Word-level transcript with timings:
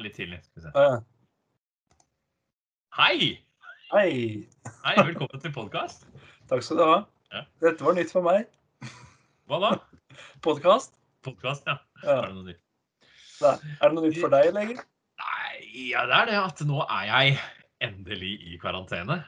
var 0.00 0.06
litt 0.08 0.16
tidlig. 0.16 0.40
Skal 0.44 0.56
vi 0.56 0.62
se. 0.64 0.70
Uh, 0.74 1.00
Hei! 2.96 3.18
Hei. 3.90 4.12
Hei, 4.84 4.94
velkommen 4.96 5.42
til 5.42 5.52
podkast. 5.52 6.06
Takk 6.48 6.64
skal 6.64 6.78
du 6.78 6.84
ha. 6.86 6.96
Ja. 7.34 7.42
Dette 7.62 7.84
var 7.84 7.96
nytt 7.98 8.12
for 8.14 8.24
meg. 8.24 8.48
Hva 9.50 9.60
da? 9.60 9.70
Podkast. 10.46 10.96
Podkast, 11.26 11.68
ja. 11.68 11.76
Ja. 12.04 12.16
Er 12.16 12.30
det 12.30 12.38
noe 12.38 12.46
nytt? 12.48 12.62
Nei. 13.42 13.54
Er 13.76 13.84
det 13.84 13.92
noe 13.98 14.06
nytt 14.06 14.20
for 14.22 14.32
deg, 14.32 14.50
leger? 14.56 14.80
Nei, 15.20 15.54
ja, 15.90 16.06
det 16.08 16.16
er 16.16 16.30
det 16.30 16.38
at 16.40 16.64
nå 16.70 16.80
er 16.86 17.06
jeg 17.10 17.36
endelig 17.90 18.34
i 18.48 18.58
karantene. 18.62 19.20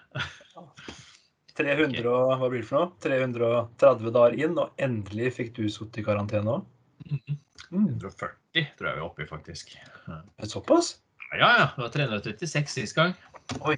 300 1.58 2.00
og 2.08 2.30
hva 2.40 2.48
blir 2.48 2.62
det 2.62 2.68
for 2.70 2.80
noe? 2.80 2.94
330 3.04 4.14
dager 4.16 4.38
inn, 4.40 4.56
og 4.56 4.72
endelig 4.80 5.34
fikk 5.36 5.52
du 5.58 5.66
sittet 5.68 6.00
i 6.00 6.06
karantene 6.06 6.56
òg? 6.56 6.64
Mhm. 7.06 7.38
Mm. 7.72 7.86
140 7.88 8.66
tror 8.76 8.88
jeg 8.88 8.96
vi 8.96 9.00
er 9.00 9.04
oppe 9.06 9.24
i, 9.24 9.26
faktisk. 9.26 9.76
Er 10.08 10.48
Såpass? 10.48 10.98
ja. 11.32 11.48
ja. 11.58 11.68
Det 11.76 11.82
var 11.82 11.92
336 11.94 12.72
sist 12.72 12.96
gang. 12.96 13.14
Oi. 13.60 13.76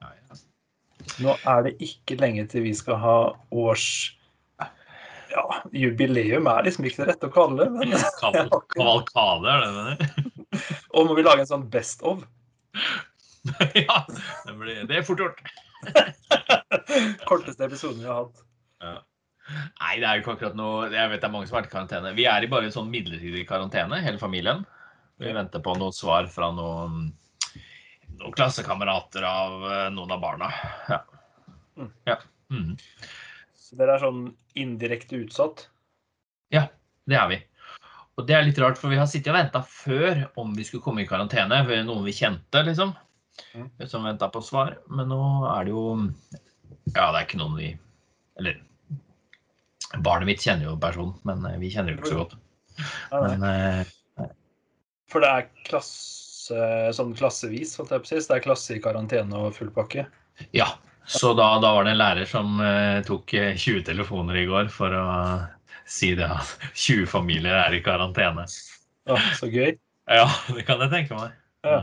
Ja, 0.00 0.12
ja. 0.14 0.36
Nå 1.24 1.34
er 1.50 1.64
det 1.66 1.74
ikke 1.82 2.18
lenge 2.20 2.46
til 2.50 2.64
vi 2.68 2.74
skal 2.74 3.00
ha 3.02 3.16
års 3.50 3.88
Ja, 5.34 5.44
jubileum 5.74 6.46
er 6.46 6.62
liksom 6.62 6.86
ikke 6.86 7.02
det 7.02 7.08
rette 7.10 7.26
å 7.26 7.34
kalle 7.34 7.64
det. 7.64 7.70
Men 7.74 7.96
kavalkade, 8.22 9.50
er 9.50 9.64
det 9.64 9.66
det 9.66 9.74
mener? 9.74 10.34
Og 10.94 11.08
må 11.08 11.16
vi 11.18 11.26
lage 11.26 11.42
en 11.42 11.50
sånn 11.50 11.66
best 11.70 12.04
of? 12.06 12.22
ja, 13.74 13.98
det, 14.46 14.54
blir, 14.54 14.84
det 14.86 15.00
er 15.00 15.06
fort 15.06 15.24
gjort. 15.24 15.42
Korteste 17.26 17.66
episoden 17.66 18.04
vi 18.04 18.08
har 18.08 18.22
hatt. 18.22 18.44
Nei, 19.50 19.96
det 20.00 20.06
er 20.08 20.16
jo 20.16 20.22
ikke 20.22 20.32
akkurat 20.38 20.54
noe 20.56 20.86
Jeg 20.88 21.10
vet 21.12 21.20
det 21.20 21.28
er 21.28 21.32
mange 21.34 21.48
som 21.48 21.56
har 21.56 21.62
vært 21.62 21.72
i 21.72 21.74
karantene. 21.74 22.14
Vi 22.16 22.24
er 22.30 22.44
i 22.44 22.48
bare 22.50 22.68
en 22.70 22.74
sånn 22.74 22.88
midlertidig 22.92 23.44
karantene, 23.48 24.00
hele 24.04 24.20
familien. 24.20 24.64
Vi 25.20 25.34
venter 25.36 25.62
på 25.62 25.74
noe 25.78 25.94
svar 25.94 26.26
fra 26.32 26.48
noen, 26.54 27.10
noen 28.18 28.34
klassekamerater 28.34 29.26
av 29.28 29.66
eh, 29.68 29.90
noen 29.94 30.16
av 30.16 30.24
barna. 30.24 30.50
Ja. 30.88 31.02
Mm. 31.74 31.90
ja. 32.06 32.18
Mm. 32.54 32.74
Så 33.58 33.78
dere 33.78 33.96
er 33.96 34.04
sånn 34.04 34.26
indirekte 34.58 35.18
utsatt? 35.24 35.68
Ja, 36.54 36.68
det 37.10 37.18
er 37.18 37.30
vi. 37.32 37.40
Og 38.14 38.28
det 38.28 38.36
er 38.36 38.44
litt 38.46 38.60
rart, 38.62 38.78
for 38.78 38.92
vi 38.92 38.98
har 39.00 39.08
sittet 39.10 39.32
og 39.32 39.40
venta 39.40 39.64
før 39.66 40.20
om 40.40 40.52
vi 40.54 40.66
skulle 40.66 40.84
komme 40.84 41.02
i 41.02 41.08
karantene. 41.08 41.64
For 41.66 41.86
noen 41.86 42.04
vi 42.06 42.14
kjente, 42.14 42.62
liksom. 42.66 42.94
Mm. 43.54 43.66
Som 43.90 44.06
venta 44.06 44.28
på 44.30 44.42
svar. 44.46 44.76
Men 44.86 45.10
nå 45.10 45.24
er 45.50 45.66
det 45.66 45.74
jo 45.74 45.84
Ja, 46.94 47.08
det 47.10 47.18
er 47.18 47.24
ikke 47.24 47.40
noen 47.40 47.56
vi 47.58 47.72
Eller 48.38 48.60
Barnet 50.02 50.26
mitt 50.26 50.42
kjenner 50.42 50.70
jo 50.70 50.78
personen, 50.80 51.14
men 51.28 51.44
eh, 51.48 51.58
vi 51.62 51.70
kjenner 51.72 51.94
jo 51.94 52.00
ikke 52.00 52.10
så 52.10 52.22
godt. 52.22 52.36
Men 53.12 53.44
eh, 53.48 54.30
For 55.12 55.22
det 55.22 55.30
er 55.30 55.48
klasse, 55.68 56.62
sånn 56.96 57.14
klassevis, 57.18 57.76
holdt 57.78 57.94
jeg 57.94 58.02
på 58.02 58.08
å 58.08 58.10
si. 58.10 58.22
Det 58.26 58.38
er 58.38 58.44
klasse 58.44 58.76
i 58.76 58.82
karantene 58.82 59.38
og 59.38 59.54
full 59.58 59.70
pakke? 59.74 60.08
ja. 60.56 60.72
Så 61.04 61.34
da, 61.36 61.58
da 61.60 61.74
var 61.76 61.84
det 61.84 61.90
en 61.92 61.98
lærer 62.00 62.24
som 62.24 62.54
eh, 62.64 63.02
tok 63.04 63.34
eh, 63.36 63.50
20 63.60 63.82
telefoner 63.84 64.38
i 64.40 64.46
går 64.48 64.70
for 64.72 64.94
å 64.96 65.08
si 65.84 66.14
det 66.16 66.24
at 66.32 66.54
20 66.72 67.04
familier 67.12 67.58
er 67.58 67.76
i 67.76 67.82
karantene. 67.84 68.46
Ja, 69.04 69.18
så 69.36 69.50
gøy. 69.52 69.74
Ja, 70.08 70.24
det 70.56 70.64
kan 70.64 70.80
jeg 70.80 70.94
tenke 70.94 71.18
meg. 71.18 71.34
Ja. 71.68 71.82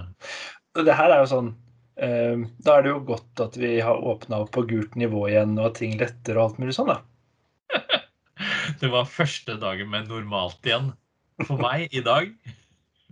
Det 0.81 0.95
her 0.97 1.13
er 1.13 1.21
jo 1.21 1.29
sånn 1.29 1.51
Da 1.97 2.75
er 2.77 2.83
det 2.85 2.91
jo 2.91 2.99
godt 3.05 3.41
at 3.45 3.57
vi 3.61 3.75
har 3.81 3.97
åpna 3.97 4.39
opp 4.41 4.51
på 4.55 4.63
gult 4.69 4.97
nivå 4.97 5.27
igjen, 5.29 5.53
og 5.59 5.69
at 5.69 5.79
ting 5.83 5.93
letter 6.01 6.37
og 6.39 6.43
alt 6.47 6.59
mulig 6.61 6.73
sånn, 6.77 6.89
da. 6.89 6.97
Det 8.81 8.89
var 8.89 9.05
første 9.05 9.59
dagen 9.61 9.91
med 9.93 10.09
normalt 10.09 10.65
igjen 10.65 10.91
for 11.45 11.61
meg 11.65 11.93
i 11.93 12.01
dag. 12.05 12.31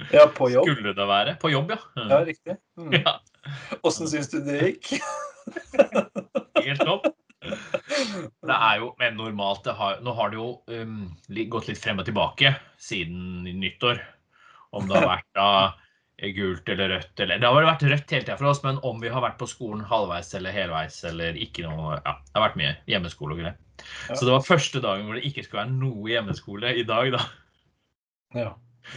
Ja, 0.10 0.26
på 0.34 0.48
jobb. 0.50 0.66
Skulle 0.66 0.94
det 0.96 1.06
være. 1.10 1.36
På 1.42 1.52
jobb, 1.52 1.74
ja. 1.76 1.80
Ja, 2.10 2.22
riktig. 2.26 2.56
Mm. 2.80 2.96
Ja, 2.96 3.20
Åssen 3.86 4.10
syns 4.10 4.32
du 4.32 4.40
det 4.46 4.60
gikk? 4.64 4.94
Helt 6.66 6.82
topp. 6.88 7.10
Det 7.40 8.56
er 8.56 8.82
jo 8.82 8.90
men 9.00 9.16
normalt 9.16 9.64
det 9.64 9.74
har, 9.78 10.02
Nå 10.04 10.12
har 10.18 10.32
det 10.32 10.38
jo 10.38 10.50
um, 10.68 11.06
gått 11.54 11.70
litt 11.70 11.80
frem 11.80 12.02
og 12.02 12.08
tilbake 12.08 12.56
siden 12.82 13.46
nyttår. 13.62 14.02
Om 14.76 14.90
det 14.90 15.00
har 15.00 15.08
vært 15.10 15.30
da 15.38 15.52
gult 16.36 16.68
eller 16.70 16.96
rødt 16.96 17.22
eller 17.24 17.40
Det 17.40 17.48
har 17.48 17.56
vel 17.56 17.70
vært 17.70 17.86
rødt 17.88 18.12
hele 18.12 18.26
tida 18.26 18.38
for 18.38 18.52
oss, 18.52 18.60
men 18.66 18.82
om 18.86 19.00
vi 19.02 19.12
har 19.14 19.24
vært 19.24 19.40
på 19.40 19.48
skolen 19.50 19.86
halvveis 19.88 20.34
eller 20.38 20.56
helveis 20.56 21.00
eller 21.08 21.38
ikke 21.40 21.66
noe 21.68 22.00
Ja, 22.02 22.18
det 22.18 22.36
har 22.36 22.50
vært 22.50 22.60
mye 22.60 22.76
hjemmeskole 22.92 23.38
og 23.38 23.44
greier. 23.44 23.60
Ja. 24.10 24.16
Så 24.16 24.26
det 24.26 24.34
var 24.34 24.46
første 24.46 24.82
dagen 24.84 25.08
hvor 25.08 25.18
det 25.18 25.28
ikke 25.30 25.46
skulle 25.46 25.64
være 25.64 25.76
noe 25.76 26.12
hjemmeskole 26.12 26.74
i 26.80 26.86
dag, 26.88 27.14
da. 27.16 27.24
Ja. 28.38 28.52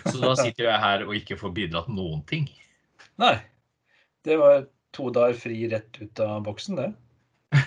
Så 0.07 0.19
da 0.23 0.33
sitter 0.39 0.69
jeg 0.69 0.83
her 0.83 1.05
og 1.07 1.17
ikke 1.17 1.39
får 1.41 1.55
bidratt 1.57 1.91
noen 1.93 2.23
ting. 2.29 2.47
Nei. 3.21 3.37
Det 4.25 4.39
var 4.41 4.67
to 4.95 5.09
dager 5.15 5.37
fri 5.39 5.65
rett 5.73 5.99
ut 6.01 6.23
av 6.23 6.43
boksen, 6.49 6.79
det. 6.81 6.93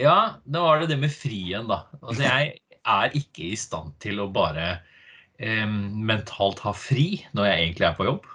Ja, 0.00 0.40
da 0.48 0.62
var 0.64 0.80
det 0.80 0.88
det 0.94 0.96
med 1.02 1.12
frien, 1.12 1.66
da. 1.68 1.82
Altså, 2.00 2.24
jeg 2.24 2.54
er 2.80 3.16
ikke 3.18 3.50
i 3.50 3.58
stand 3.60 3.92
til 4.00 4.22
å 4.22 4.30
bare 4.32 4.70
eh, 5.36 5.66
mentalt 5.68 6.62
ha 6.64 6.72
fri 6.72 7.20
når 7.36 7.50
jeg 7.50 7.64
egentlig 7.66 7.88
er 7.90 7.98
på 7.98 8.06
jobb. 8.08 8.30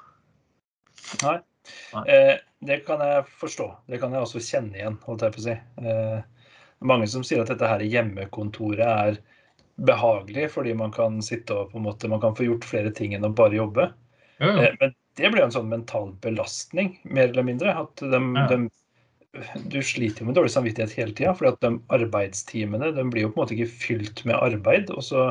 Nei. 1.23 1.39
Nei. 1.95 2.03
Eh, 2.13 2.35
det 2.65 2.79
kan 2.85 3.01
jeg 3.01 3.25
forstå. 3.41 3.67
Det 3.89 3.99
kan 4.01 4.13
jeg 4.13 4.25
også 4.25 4.41
kjenne 4.43 4.77
igjen, 4.77 4.99
holdt 5.05 5.25
jeg 5.25 5.35
på 5.35 5.41
å 5.41 5.45
si. 5.47 5.55
Eh, 5.81 6.19
mange 6.87 7.07
som 7.11 7.23
sier 7.25 7.43
at 7.43 7.51
dette 7.51 7.69
her 7.69 7.83
hjemmekontoret 7.83 8.85
er 8.85 9.17
behagelig, 9.75 10.49
fordi 10.53 10.73
man 10.77 10.93
kan 10.95 11.19
sitte 11.25 11.55
og 11.55 11.73
på 11.73 11.79
en 11.81 11.87
måte, 11.89 12.09
man 12.11 12.21
kan 12.23 12.35
få 12.37 12.47
gjort 12.47 12.67
flere 12.67 12.93
ting 12.95 13.15
enn 13.17 13.27
å 13.27 13.33
bare 13.35 13.57
jobbe. 13.57 13.89
Ja, 14.39 14.51
jo. 14.51 14.61
Eh, 14.61 14.77
men 14.79 14.95
det 15.15 15.31
blir 15.31 15.43
jo 15.43 15.49
en 15.49 15.55
sånn 15.55 15.71
mental 15.71 16.13
belastning, 16.23 16.97
mer 17.03 17.29
eller 17.29 17.47
mindre. 17.47 17.73
At 17.85 18.03
de, 18.03 18.19
Ja. 18.35 18.47
de, 18.51 18.69
du 19.71 19.81
sliter 19.83 20.23
jo 20.23 20.29
med 20.29 20.35
dårlig 20.35 20.51
samvittighet 20.51 20.95
hele 20.95 21.15
tida, 21.15 21.33
for 21.35 21.51
de 21.61 21.71
arbeidstimene 21.95 22.93
de 22.95 23.05
blir 23.11 23.27
jo 23.27 23.31
på 23.31 23.39
en 23.39 23.45
måte 23.45 23.55
ikke 23.55 23.71
fylt 23.83 24.25
med 24.27 24.35
arbeid. 24.35 24.91
Og 24.91 25.03
så 25.03 25.29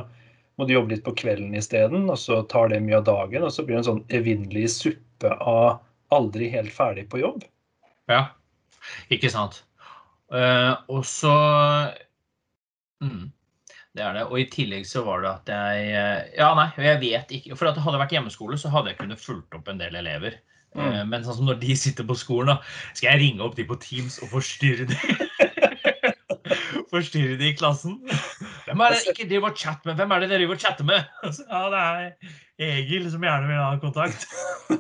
må 0.57 0.67
du 0.67 0.75
jobbe 0.75 0.95
litt 0.95 1.05
på 1.05 1.17
kvelden 1.19 1.57
isteden, 1.57 2.09
og 2.09 2.17
så 2.21 2.43
tar 2.49 2.69
det 2.73 2.81
mye 2.85 3.01
av 3.01 3.09
dagen. 3.09 3.45
Og 3.45 3.53
så 3.53 3.65
blir 3.65 3.77
det 3.77 3.85
en 3.85 3.91
sånn 3.93 4.05
evinnelig 4.09 4.71
suppe 4.77 5.33
av 5.41 5.81
aldri 6.15 6.49
helt 6.53 6.73
ferdig 6.73 7.09
på 7.11 7.21
jobb. 7.21 7.45
Ja, 8.09 8.29
ikke 9.13 9.31
sant. 9.33 9.65
Eh, 10.35 10.73
og 10.91 11.05
så 11.07 11.33
mm, 13.05 13.27
Det 13.95 14.03
er 14.03 14.17
det. 14.17 14.25
Og 14.27 14.41
i 14.41 14.49
tillegg 14.51 14.87
så 14.89 15.05
var 15.07 15.23
det 15.23 15.31
at 15.31 15.53
jeg 15.55 15.93
eh, 15.93 16.33
Ja, 16.41 16.51
nei, 16.59 16.69
jeg 16.83 17.01
vet 17.05 17.37
ikke. 17.39 17.59
For 17.59 17.71
at 17.71 17.79
det 17.79 17.85
hadde 17.87 18.01
vært 18.03 18.17
hjemmeskole, 18.17 18.59
så 18.59 18.73
hadde 18.75 18.93
jeg 18.93 19.01
kunnet 19.03 19.23
fulgt 19.23 19.55
opp 19.57 19.71
en 19.71 19.81
del 19.83 19.95
elever. 20.01 20.41
Eh, 20.75 21.03
Men 21.07 21.23
sånn 21.27 21.39
som 21.39 21.51
når 21.51 21.61
de 21.63 21.77
sitter 21.79 22.07
på 22.09 22.17
skolen, 22.19 22.55
da, 22.55 22.59
skal 22.97 23.15
jeg 23.15 23.23
ringe 23.23 23.47
opp 23.47 23.55
de 23.59 23.67
på 23.69 23.79
Teams 23.83 24.19
og 24.25 24.33
forstyrre 24.35 24.89
de 24.91 24.99
Forstyrre 26.95 27.39
de 27.41 27.49
i 27.51 27.57
klassen? 27.57 28.01
Hvem 28.75 28.83
er 28.83 28.95
det 28.95 29.13
ikke 29.13 29.27
driver 29.31 29.53
og 29.53 29.61
chatter 29.61 29.87
med? 29.87 30.01
Hvem 30.01 30.13
er 30.15 30.23
det 30.23 30.29
dere 30.33 30.41
driver 30.41 30.57
og 30.57 30.65
chatter 30.65 30.87
med? 30.89 31.13
Ja, 31.55 31.61
det 31.71 31.83
er 31.85 32.33
Egil 32.65 33.07
som 33.11 33.23
gjerne 33.27 33.49
vil 33.51 33.61
ha 33.61 33.71
kontakt. 33.83 34.27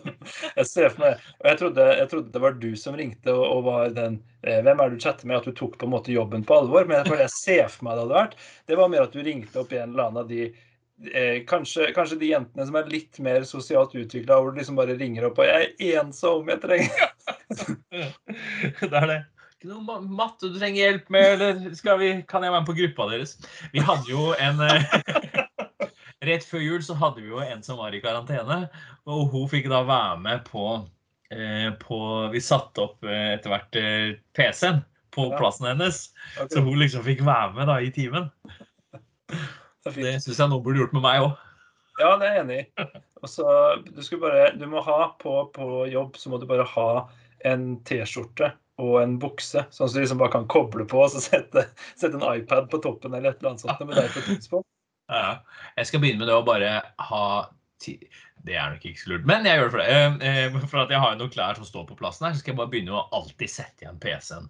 Jeg 0.58 0.66
ser 0.66 0.90
for 0.90 1.04
meg, 1.04 1.22
og 1.42 1.48
jeg 1.50 1.58
trodde, 1.60 1.86
jeg 1.98 2.10
trodde 2.10 2.32
det 2.34 2.42
var 2.42 2.54
du 2.58 2.68
som 2.80 2.94
ringte 2.98 3.32
og, 3.34 3.42
og 3.44 3.64
var 3.66 3.90
den 3.94 4.20
eh, 4.42 4.60
Hvem 4.64 4.80
er 4.80 4.90
det 4.90 4.98
du 4.98 5.04
chatter 5.04 5.28
med? 5.28 5.40
At 5.40 5.48
du 5.48 5.54
tok 5.58 5.74
på 5.78 5.88
en 5.88 5.92
måte 5.92 6.14
jobben 6.14 6.46
på 6.46 6.56
alvor. 6.56 6.86
Men 6.88 7.02
jeg 7.06 7.32
ser 7.34 7.66
for 7.70 7.86
meg 7.86 7.98
det 7.98 8.04
hadde 8.06 8.20
vært, 8.20 8.38
det 8.70 8.78
var 8.78 8.92
mer 8.92 9.04
at 9.06 9.14
du 9.14 9.20
ringte 9.26 9.60
opp 9.60 9.74
en 9.74 9.90
eller 9.90 10.06
annen 10.06 10.22
av 10.22 10.30
de 10.30 10.46
eh, 10.46 11.42
kanskje, 11.50 11.90
kanskje 11.98 12.20
de 12.22 12.32
jentene 12.32 12.66
som 12.70 12.78
er 12.80 12.90
litt 12.94 13.20
mer 13.26 13.46
sosialt 13.48 13.94
utvikla, 13.98 14.38
hvor 14.38 14.54
du 14.54 14.62
liksom 14.62 14.78
bare 14.80 14.96
ringer 14.98 15.28
opp 15.28 15.42
og 15.42 15.50
'Jeg 15.50 15.74
er 15.74 16.00
ensom, 16.02 16.48
jeg 16.48 16.62
trenger 16.62 17.10
Det 18.90 18.98
er 19.02 19.10
det. 19.10 19.20
Ikke 19.64 19.78
noe 19.80 20.02
matte 20.12 20.50
du 20.52 20.58
trenger 20.58 20.76
hjelp 20.76 21.06
med, 21.14 21.26
eller 21.40 21.60
vi, 21.96 22.08
kan 22.28 22.42
jeg 22.44 22.52
være 22.52 22.60
med 22.60 22.66
på 22.68 22.74
gruppa 22.76 23.04
deres? 23.08 23.30
Vi 23.72 23.80
hadde 23.80 24.10
jo 24.10 24.24
en 24.36 24.58
eh, 24.60 24.82
Rett 26.28 26.44
før 26.44 26.60
jul 26.60 26.82
så 26.84 26.96
hadde 27.00 27.22
vi 27.22 27.30
jo 27.30 27.40
en 27.40 27.62
som 27.64 27.78
var 27.80 27.94
i 27.96 28.00
karantene, 28.04 28.66
og 29.08 29.30
hun 29.32 29.46
fikk 29.48 29.70
da 29.72 29.78
være 29.88 30.18
med 30.20 30.42
på, 30.44 30.66
eh, 31.32 31.70
på 31.80 32.00
Vi 32.34 32.42
satte 32.44 32.84
opp 32.84 33.08
eh, 33.08 33.30
etter 33.38 33.54
hvert 33.54 33.78
PC-en 34.36 34.82
på 35.16 35.30
plassen 35.38 35.70
hennes, 35.70 36.02
så 36.36 36.60
hun 36.60 36.76
liksom 36.82 37.06
fikk 37.06 37.22
være 37.24 37.54
med 37.56 37.70
da 37.72 37.78
i 37.80 37.88
timen. 37.94 38.28
det 39.32 40.18
syns 40.26 40.42
jeg 40.42 40.50
noen 40.50 40.60
burde 40.66 40.82
gjort 40.82 40.92
med 40.98 41.06
meg 41.06 41.22
òg. 41.24 41.38
Ja, 42.02 42.10
det 42.20 42.28
er 42.28 42.36
jeg 42.36 42.42
enig 42.42 42.60
i. 42.60 42.90
Og 43.24 43.32
så 43.32 43.48
du 43.80 44.20
bare 44.20 44.50
Du 44.60 44.66
må 44.68 44.84
ha 44.84 45.14
på, 45.24 45.38
på 45.56 45.86
jobb, 45.88 46.20
så 46.20 46.28
må 46.28 46.42
du 46.42 46.44
bare 46.52 46.68
ha 46.74 46.88
en 47.48 47.78
T-skjorte 47.88 48.52
og 48.82 48.94
en 49.02 49.18
bukse, 49.22 49.62
sånn 49.70 49.86
at 49.86 49.94
du 49.94 50.00
liksom 50.02 50.20
bare 50.20 50.34
kan 50.34 50.46
koble 50.50 50.86
på 50.90 51.04
og 51.04 51.12
sette, 51.14 51.66
sette 51.94 52.18
en 52.18 52.26
iPad 52.26 52.70
på 52.72 52.80
toppen 52.82 53.14
eller 53.14 53.30
et 53.30 53.38
eller 53.42 53.54
annet 53.54 53.62
sånt 53.62 53.84
med 53.86 53.98
deg 54.00 54.10
på 54.14 54.24
tidspunkt. 54.26 54.68
Ja. 55.12 55.44
Jeg 55.76 55.90
skal 55.90 56.00
begynne 56.02 56.22
med 56.22 56.30
det 56.30 56.38
å 56.38 56.46
bare 56.46 56.70
ha 57.10 57.24
ti 57.82 57.98
Det 58.44 58.54
er 58.56 58.72
nok 58.72 58.84
ikke 58.88 59.02
så 59.02 59.10
lurt, 59.12 59.26
men 59.28 59.44
jeg 59.44 59.58
gjør 59.60 59.66
det 59.68 59.72
for 59.74 59.82
det. 59.82 59.88
Eh, 59.92 60.44
eh, 60.46 60.56
For 60.68 60.80
at 60.80 60.92
jeg 60.92 61.00
har 61.02 61.12
jo 61.12 61.18
noen 61.20 61.32
klær 61.32 61.58
som 61.58 61.68
står 61.68 61.84
på 61.90 61.98
plassen 62.00 62.26
her, 62.26 62.34
så 62.34 62.40
skal 62.42 62.52
jeg 62.54 62.60
bare 62.62 62.72
begynne 62.72 62.96
å 62.96 63.06
alltid 63.16 63.52
sette 63.52 63.84
igjen 63.84 64.00
PC-en 64.02 64.48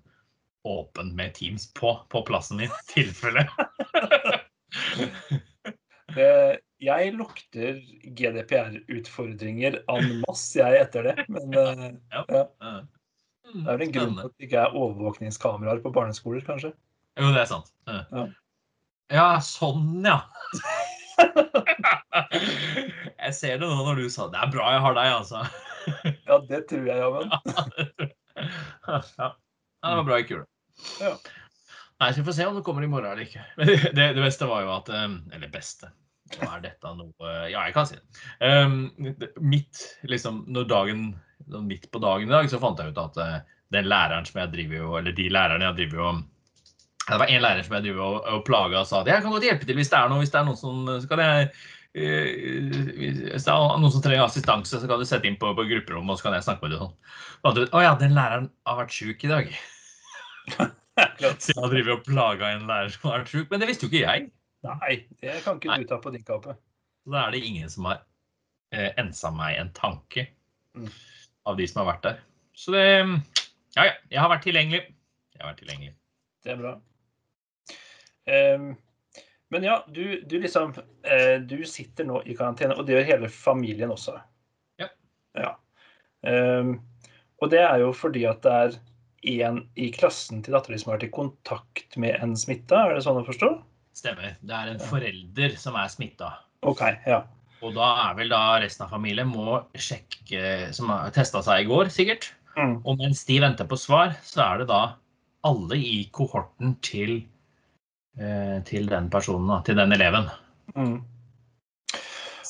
åpen 0.65 1.11
med 1.19 1.35
Teams 1.37 1.67
på 1.77 1.93
på 2.11 2.23
plassen 2.27 2.62
min, 2.62 2.73
i 2.73 2.87
tilfelle. 2.94 3.44
Jeg 6.85 7.15
lukter 7.17 7.79
GDPR-utfordringer 8.19 9.81
en 9.91 10.11
masse, 10.20 10.59
jeg, 10.59 10.82
etter 10.85 11.09
det. 11.09 11.15
Men 11.32 11.56
eh, 11.59 11.87
Ja. 12.12 12.25
ja. 12.29 12.75
Det 13.44 13.69
er 13.69 13.76
vel 13.76 13.85
en 13.87 13.93
grunn 13.94 14.14
til 14.17 14.25
at 14.25 14.32
det 14.38 14.46
ikke 14.49 14.62
er 14.62 14.76
overvåkningskameraer 14.81 15.82
på 15.85 15.93
barneskoler, 15.94 16.43
kanskje. 16.46 16.73
Jo, 17.20 17.29
det 17.35 17.44
er 17.44 17.50
sant. 17.50 17.69
Ja, 17.87 18.26
Ja. 19.12 19.29
sånn, 19.44 20.02
ja. 20.06 20.19
Jeg 23.25 23.35
ser 23.37 23.61
det 23.61 23.69
nå 23.69 23.76
når 23.87 24.00
du 24.02 24.08
sa 24.12 24.26
det 24.32 24.41
er 24.41 24.50
bra 24.52 24.73
jeg 24.75 24.82
har 24.85 24.96
deg, 24.96 25.12
altså. 25.20 25.44
Ja, 26.29 26.38
det 26.49 26.61
tror 26.70 26.87
jeg, 26.88 26.99
Jammen. 26.99 27.31
Ja, 28.88 29.29
det 29.85 29.99
var 30.00 30.06
bra 30.08 30.17
jeg 30.19 30.29
kula. 30.29 30.46
Ja. 31.00 31.12
Nei, 32.00 32.08
så 32.11 32.20
vi 32.20 32.26
får 32.26 32.37
se 32.37 32.46
om 32.49 32.56
det 32.58 32.64
kommer 32.67 32.82
i 32.85 32.88
morgen 32.91 33.12
eller 33.12 33.23
ikke. 33.25 33.44
Men 33.58 33.70
det, 33.70 34.08
det, 34.17 34.23
beste 34.25 34.49
var 34.50 34.64
jo 34.64 34.73
at 34.75 34.88
eh, 34.91 35.12
Eller 35.37 35.52
beste. 35.52 35.93
Nå 36.35 36.49
er 36.50 36.64
dette 36.64 36.94
noe 36.99 37.35
Ja, 37.52 37.62
jeg 37.69 37.75
kan 37.76 37.87
si 37.88 38.00
det. 38.00 38.06
Um, 38.41 38.91
mitt, 39.44 39.82
liksom, 40.08 40.43
når 40.50 40.67
dagen 40.73 41.05
Midt 41.46 41.91
på 41.93 42.00
dagen 42.02 42.29
i 42.29 42.32
dag 42.32 42.49
så 42.50 42.61
fant 42.62 42.81
jeg 42.81 42.93
ut 42.93 43.00
at 43.00 43.19
eh, 43.20 43.37
den 43.75 43.88
læreren 43.91 44.26
som 44.29 44.41
jeg 44.41 44.52
driver 44.52 44.81
jo 44.81 44.96
Eller 45.00 45.14
de 45.17 45.29
lærerne 45.32 45.69
jeg 45.69 45.76
driver 45.81 46.00
jo 46.00 46.11
Det 47.05 47.20
var 47.20 47.31
en 47.31 47.44
lærer 47.44 47.67
som 47.67 47.76
jeg 47.76 47.87
driver 47.87 48.05
og, 48.05 48.19
og 48.32 48.44
plaga 48.46 48.81
og 48.81 48.88
sa 48.88 49.02
at 49.02 49.11
jeg 49.12 49.25
kan 49.25 49.35
godt 49.35 49.46
hjelpe 49.49 49.69
til 49.69 49.79
hvis 49.79 49.91
det 49.93 49.99
er 49.99 50.12
noe. 50.12 50.23
Hvis 50.23 50.32
det 50.32 50.41
er 50.41 50.46
noen 50.49 50.61
som 50.61 50.87
Så 51.02 51.11
kan 51.11 51.23
jeg 51.25 51.50
eh, 52.00 52.31
Hvis 53.32 53.49
det 53.49 53.55
er 53.56 53.82
noen 53.82 53.93
som 53.93 54.05
trenger 54.05 54.25
assistanse, 54.25 54.81
så 54.81 54.91
kan 54.91 55.02
du 55.02 55.08
sette 55.08 55.29
inn 55.29 55.41
på, 55.41 55.52
på 55.58 55.67
grupperommet 55.73 56.17
og 56.17 56.20
så 56.20 56.29
kan 56.29 56.38
jeg 56.38 56.46
snakke 56.49 56.64
med 56.64 56.76
deg 56.76 56.85
sånn. 56.85 57.69
Å 57.76 57.85
ja, 57.85 57.93
den 58.00 58.17
læreren 58.17 58.49
har 58.64 58.81
vært 58.81 58.96
sjuk 58.96 59.26
i 59.26 59.32
dag. 59.35 59.52
Så 61.43 61.55
jeg 61.55 61.70
driver 61.73 61.96
og 61.96 62.06
plaga 62.06 62.55
en 62.55 62.67
lærer 62.70 62.93
som 62.94 63.11
har 63.11 63.23
vært 63.23 63.32
sjuk. 63.35 63.46
Men 63.50 63.62
det 63.62 63.69
visste 63.70 63.87
jo 63.87 63.91
ikke 63.91 64.02
jeg. 64.05 64.29
Nei, 64.64 64.94
det 65.20 65.41
kan 65.44 65.58
ikke 65.58 65.76
du 65.82 65.88
ta 65.91 65.99
på 66.00 66.12
din 66.14 66.25
kappe. 66.25 66.55
Da 67.11 67.26
er 67.26 67.35
det 67.35 67.43
ingen 67.44 67.69
som 67.73 67.88
har 67.91 68.00
eh, 68.73 68.91
ensa 69.02 69.32
meg 69.35 69.58
en 69.61 69.73
tanke 69.76 70.29
Mm. 70.75 70.88
Av 71.49 71.58
de 71.58 71.67
som 71.69 71.82
har 71.82 71.93
vært 71.93 72.08
der. 72.08 72.23
Så 72.55 72.75
det 72.75 72.87
Ja, 73.75 73.85
ja. 73.88 73.93
Jeg 74.11 74.20
har 74.23 74.31
vært 74.31 74.46
tilgjengelig. 74.46 74.82
Jeg 75.35 75.43
har 75.43 75.50
vært 75.50 75.62
tilgjengelig. 75.62 75.94
Det 76.44 76.52
er 76.55 76.61
bra. 76.61 76.75
Um, 78.25 78.70
men 79.52 79.67
ja, 79.67 79.75
du, 79.93 80.23
du 80.25 80.38
liksom 80.41 80.70
uh, 80.73 81.37
Du 81.44 81.58
sitter 81.69 82.06
nå 82.08 82.23
i 82.25 82.37
karantene, 82.38 82.76
og 82.79 82.87
det 82.87 82.96
gjør 82.96 83.11
hele 83.11 83.31
familien 83.32 83.93
også. 83.93 84.17
Ja. 84.81 84.88
ja. 85.37 85.52
Um, 86.25 86.79
og 87.43 87.50
det 87.52 87.61
er 87.64 87.82
jo 87.82 87.93
fordi 87.96 88.25
at 88.31 88.43
det 88.46 88.55
er 88.55 88.79
en 89.44 89.62
i 89.81 89.91
klassen 89.93 90.43
til 90.44 90.55
dattera 90.56 90.76
di 90.76 90.81
som 90.81 90.93
har 90.93 90.99
vært 90.99 91.08
i 91.08 91.14
kontakt 91.14 91.96
med 92.00 92.17
en 92.23 92.35
smitta, 92.38 92.85
er 92.85 92.96
det 92.96 93.05
sånn 93.06 93.20
å 93.20 93.26
forstå? 93.26 93.50
Stemmer. 93.96 94.37
Det 94.43 94.56
er 94.56 94.73
en 94.73 94.82
forelder 94.82 95.55
som 95.61 95.76
er 95.79 95.91
smitta. 95.93 96.31
Okay, 96.67 96.96
ja. 97.08 97.23
Og 97.62 97.75
da 97.77 97.87
er 98.11 98.17
vel 98.19 98.33
da 98.33 98.41
resten 98.61 98.85
av 98.87 98.91
familien 98.93 99.29
må 99.31 99.61
sjekke 99.79 100.73
Som 100.75 100.91
har 100.93 101.12
testa 101.15 101.41
seg 101.45 101.65
i 101.65 101.69
går, 101.71 101.89
sikkert. 101.95 102.33
Mm. 102.59 102.77
Og 102.85 102.99
mens 103.01 103.25
de 103.29 103.39
venter 103.43 103.67
på 103.71 103.79
svar, 103.81 104.15
så 104.27 104.43
er 104.45 104.62
det 104.62 104.69
da 104.71 104.83
alle 105.45 105.77
i 105.77 106.05
kohorten 106.15 106.77
til, 106.85 107.17
eh, 108.19 108.61
til 108.65 108.87
den 108.89 109.11
personen, 109.11 109.62
til 109.67 109.77
den 109.77 109.93
eleven. 109.93 110.31
Mm. 110.77 111.03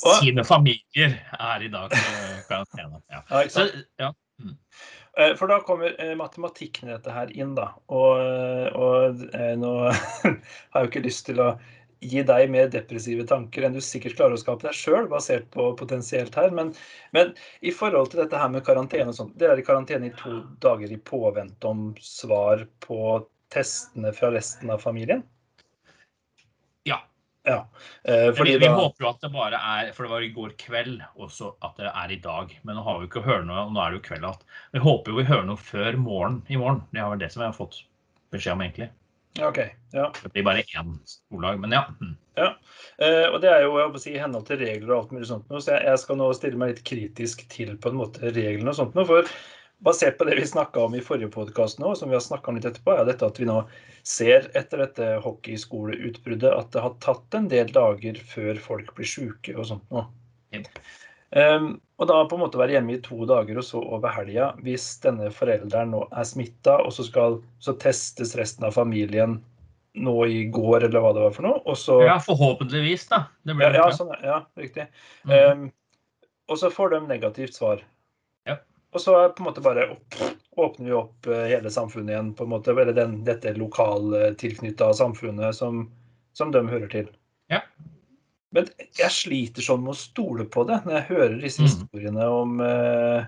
Og- 0.05 0.19
Sine 0.21 0.45
familier 0.45 1.15
er 1.41 1.62
i 1.65 1.69
dag 1.69 1.91
på 1.91 2.49
karantene. 2.49 3.01
Ja. 3.11 3.23
Ja, 3.31 3.49
Så, 3.49 3.71
ja. 3.99 4.11
Mm. 4.43 4.56
For 5.39 5.47
da 5.47 5.61
kommer 5.61 5.95
eh, 5.99 6.15
matematikken 6.19 6.89
i 6.89 6.93
dette 6.93 7.12
her 7.15 7.31
inn, 7.33 7.55
da. 7.55 7.69
Og, 7.89 8.19
og 8.75 9.23
eh, 9.33 9.55
nå 9.56 9.73
har 9.93 10.35
jeg 10.75 10.85
jo 10.85 10.91
ikke 10.91 11.05
lyst 11.06 11.27
til 11.27 11.41
å 11.41 11.53
gi 12.05 12.23
deg 12.27 12.51
mer 12.53 12.71
depressive 12.73 13.27
tanker 13.29 13.67
enn 13.67 13.77
du 13.77 13.81
sikkert 13.85 14.17
klarer 14.19 14.37
å 14.37 14.41
skape 14.41 14.67
deg 14.67 14.77
sjøl, 14.77 15.09
basert 15.11 15.47
på 15.55 15.71
potensielt 15.79 16.37
her. 16.39 16.55
Men, 16.55 16.73
men 17.17 17.33
i 17.65 17.73
forhold 17.75 18.12
til 18.12 18.23
dette 18.25 18.41
her 18.41 18.51
med 18.53 18.65
karantene 18.67 19.12
og 19.12 19.19
sånt, 19.19 19.37
dere 19.41 19.56
er 19.56 19.62
i 19.62 19.67
karantene 19.67 20.11
i 20.11 20.17
to 20.19 20.41
dager 20.65 20.93
i 20.93 21.01
påvente 21.01 21.71
om 21.71 21.93
svar 22.03 22.67
på 22.85 22.99
testene 23.55 24.12
fra 24.17 24.33
resten 24.35 24.73
av 24.75 24.83
familien? 24.83 25.25
Ja. 26.89 27.01
Ja. 27.45 27.69
Eh, 28.05 28.31
vi 28.41 28.56
da 28.59 28.73
håper 28.73 29.05
jo 29.05 29.11
at 29.11 29.21
det 29.21 29.29
bare 29.35 29.59
er 29.61 29.91
For 29.93 30.06
det 30.06 30.12
var 30.15 30.25
i 30.25 30.31
går 30.33 30.55
kveld 30.61 31.03
også 31.21 31.51
at 31.65 31.77
det 31.77 31.91
er 31.91 32.15
i 32.15 32.21
dag. 32.25 32.55
Men 32.65 32.79
nå 32.79 32.85
har 32.87 33.01
vi 33.01 33.09
ikke 33.11 33.25
hørt 33.27 33.49
noe, 33.49 33.67
og 33.67 33.75
nå 33.75 33.83
er 33.83 33.93
det 33.93 34.01
jo 34.01 34.06
kveld 34.09 34.29
igjen. 34.29 34.53
Vi 34.73 34.85
håper 34.85 35.12
jo 35.12 35.19
vi 35.21 35.29
hører 35.29 35.49
noe 35.51 35.61
før 35.61 35.99
morgen 36.01 36.43
i 36.49 36.61
morgen. 36.61 36.85
Det 36.93 37.03
er 37.03 37.11
vel 37.12 37.21
det 37.21 37.33
som 37.35 37.45
vi 37.45 37.51
har 37.51 37.56
fått 37.56 37.83
beskjed 38.35 38.56
om, 38.56 38.65
egentlig. 38.65 38.91
Ja, 39.39 39.49
OK. 39.49 39.59
Ja. 39.93 40.13
Det 40.23 40.29
blir 40.33 40.47
bare 40.47 40.63
én 40.63 40.99
skoledag. 41.05 41.61
Men 41.61 41.73
ja. 41.73 41.83
ja. 42.35 42.49
Eh, 42.99 43.27
og 43.33 43.41
det 43.43 43.51
er 43.51 43.67
jo 43.67 43.75
jeg 43.81 44.03
si, 44.03 44.15
i 44.15 44.23
henhold 44.23 44.47
til 44.47 44.61
regler 44.63 44.93
og 44.93 45.01
alt 45.01 45.15
mulig 45.17 45.29
sånt 45.31 45.51
nå, 45.51 45.59
så 45.63 45.81
jeg, 45.81 45.99
skal 46.03 46.21
nå 46.21 46.31
stille 46.39 46.61
meg 46.61 46.75
litt 46.75 46.85
kritisk 46.87 47.43
til 47.51 47.75
på 47.75 47.91
en 47.91 47.99
måte 47.99 48.31
reglene 48.31 48.71
og 48.71 48.79
sånt 48.79 48.95
nå. 48.95 49.07
For 49.09 49.27
basert 49.85 50.21
på 50.21 50.29
det 50.29 50.39
vi 50.39 50.47
snakka 50.47 50.87
om 50.87 50.95
i 50.95 51.03
forrige 51.05 51.33
podkast 51.35 51.83
nå, 51.83 51.97
som 51.99 52.13
vi 52.13 52.17
har 52.17 52.23
snakka 52.23 52.51
om 52.51 52.61
litt 52.61 52.69
etterpå, 52.71 52.95
er 52.95 53.09
dette 53.11 53.27
at 53.27 53.41
vi 53.41 53.49
nå 53.51 53.59
ser 54.07 54.47
etter 54.55 54.85
dette 54.85 55.09
hockeyskoleutbruddet 55.25 56.53
at 56.55 56.71
det 56.73 56.85
har 56.85 56.95
tatt 57.05 57.37
en 57.37 57.51
del 57.51 57.73
dager 57.75 58.21
før 58.31 58.61
folk 58.63 58.95
blir 58.97 59.11
sjuke 59.11 59.57
og 59.59 59.67
sånt 59.73 59.91
nå. 59.95 60.07
Jep. 60.55 60.71
Um, 61.35 61.73
og 61.99 62.07
da 62.07 62.21
på 62.31 62.37
en 62.37 62.45
måte 62.45 62.59
være 62.61 62.77
hjemme 62.77 62.95
i 62.95 63.01
to 63.03 63.25
dager 63.27 63.59
og 63.59 63.65
så 63.67 63.81
over 63.83 64.13
helga, 64.15 64.53
hvis 64.63 64.87
denne 65.03 65.31
forelderen 65.35 65.91
nå 65.95 66.05
er 66.15 66.27
smitta, 66.27 66.77
og 66.83 66.95
så 66.95 67.07
skal 67.07 67.41
så 67.63 67.75
testes 67.83 68.37
resten 68.39 68.67
av 68.67 68.77
familien 68.77 69.41
nå 69.95 70.15
i 70.27 70.45
går, 70.51 70.87
eller 70.89 71.03
hva 71.03 71.13
det 71.15 71.25
var 71.25 71.35
for 71.35 71.47
noe, 71.47 71.61
og 71.71 71.79
så 71.79 72.01
ja, 72.03 72.17
forhåpentligvis, 72.23 73.07
da. 73.11 73.25
Det 73.47 73.55
blir 73.55 73.75
ja, 73.79 73.87
ja, 73.87 73.95
sånn, 73.95 74.15
ja, 74.27 74.41
riktig. 74.59 74.87
Mm. 75.27 75.35
Um, 75.35 75.67
og 76.51 76.61
så 76.61 76.71
får 76.71 76.95
de 76.95 77.03
negativt 77.07 77.55
svar. 77.55 77.83
Ja. 78.47 78.59
Og 78.95 79.03
så 79.03 79.15
er 79.19 79.35
på 79.35 79.43
en 79.43 79.49
måte 79.49 79.63
bare 79.65 79.87
opp, 79.95 80.19
åpner 80.61 80.91
vi 80.91 80.97
opp 80.99 81.31
eh, 81.31 81.47
hele 81.51 81.71
samfunnet 81.73 82.15
igjen, 82.15 82.33
på 82.37 82.47
en 82.47 82.53
måte, 82.53 82.75
eller 82.75 82.95
den, 82.95 83.21
dette 83.27 83.55
lokaltilknytta 83.59 84.93
samfunnet 84.99 85.57
som, 85.57 85.87
som 86.37 86.55
de 86.55 86.63
hører 86.69 86.91
til. 86.93 87.11
Ja. 87.51 87.63
Men 88.55 88.69
jeg 88.99 89.11
sliter 89.11 89.65
sånn 89.67 89.83
med 89.83 89.95
å 89.97 89.99
stole 89.99 90.45
på 90.47 90.62
det 90.69 90.81
når 90.85 90.95
jeg 91.01 91.09
hører 91.11 91.41
disse 91.43 91.62
Mhm. 91.62 91.71
historiene 91.71 92.29
om 92.31 92.61
eh, 92.62 93.25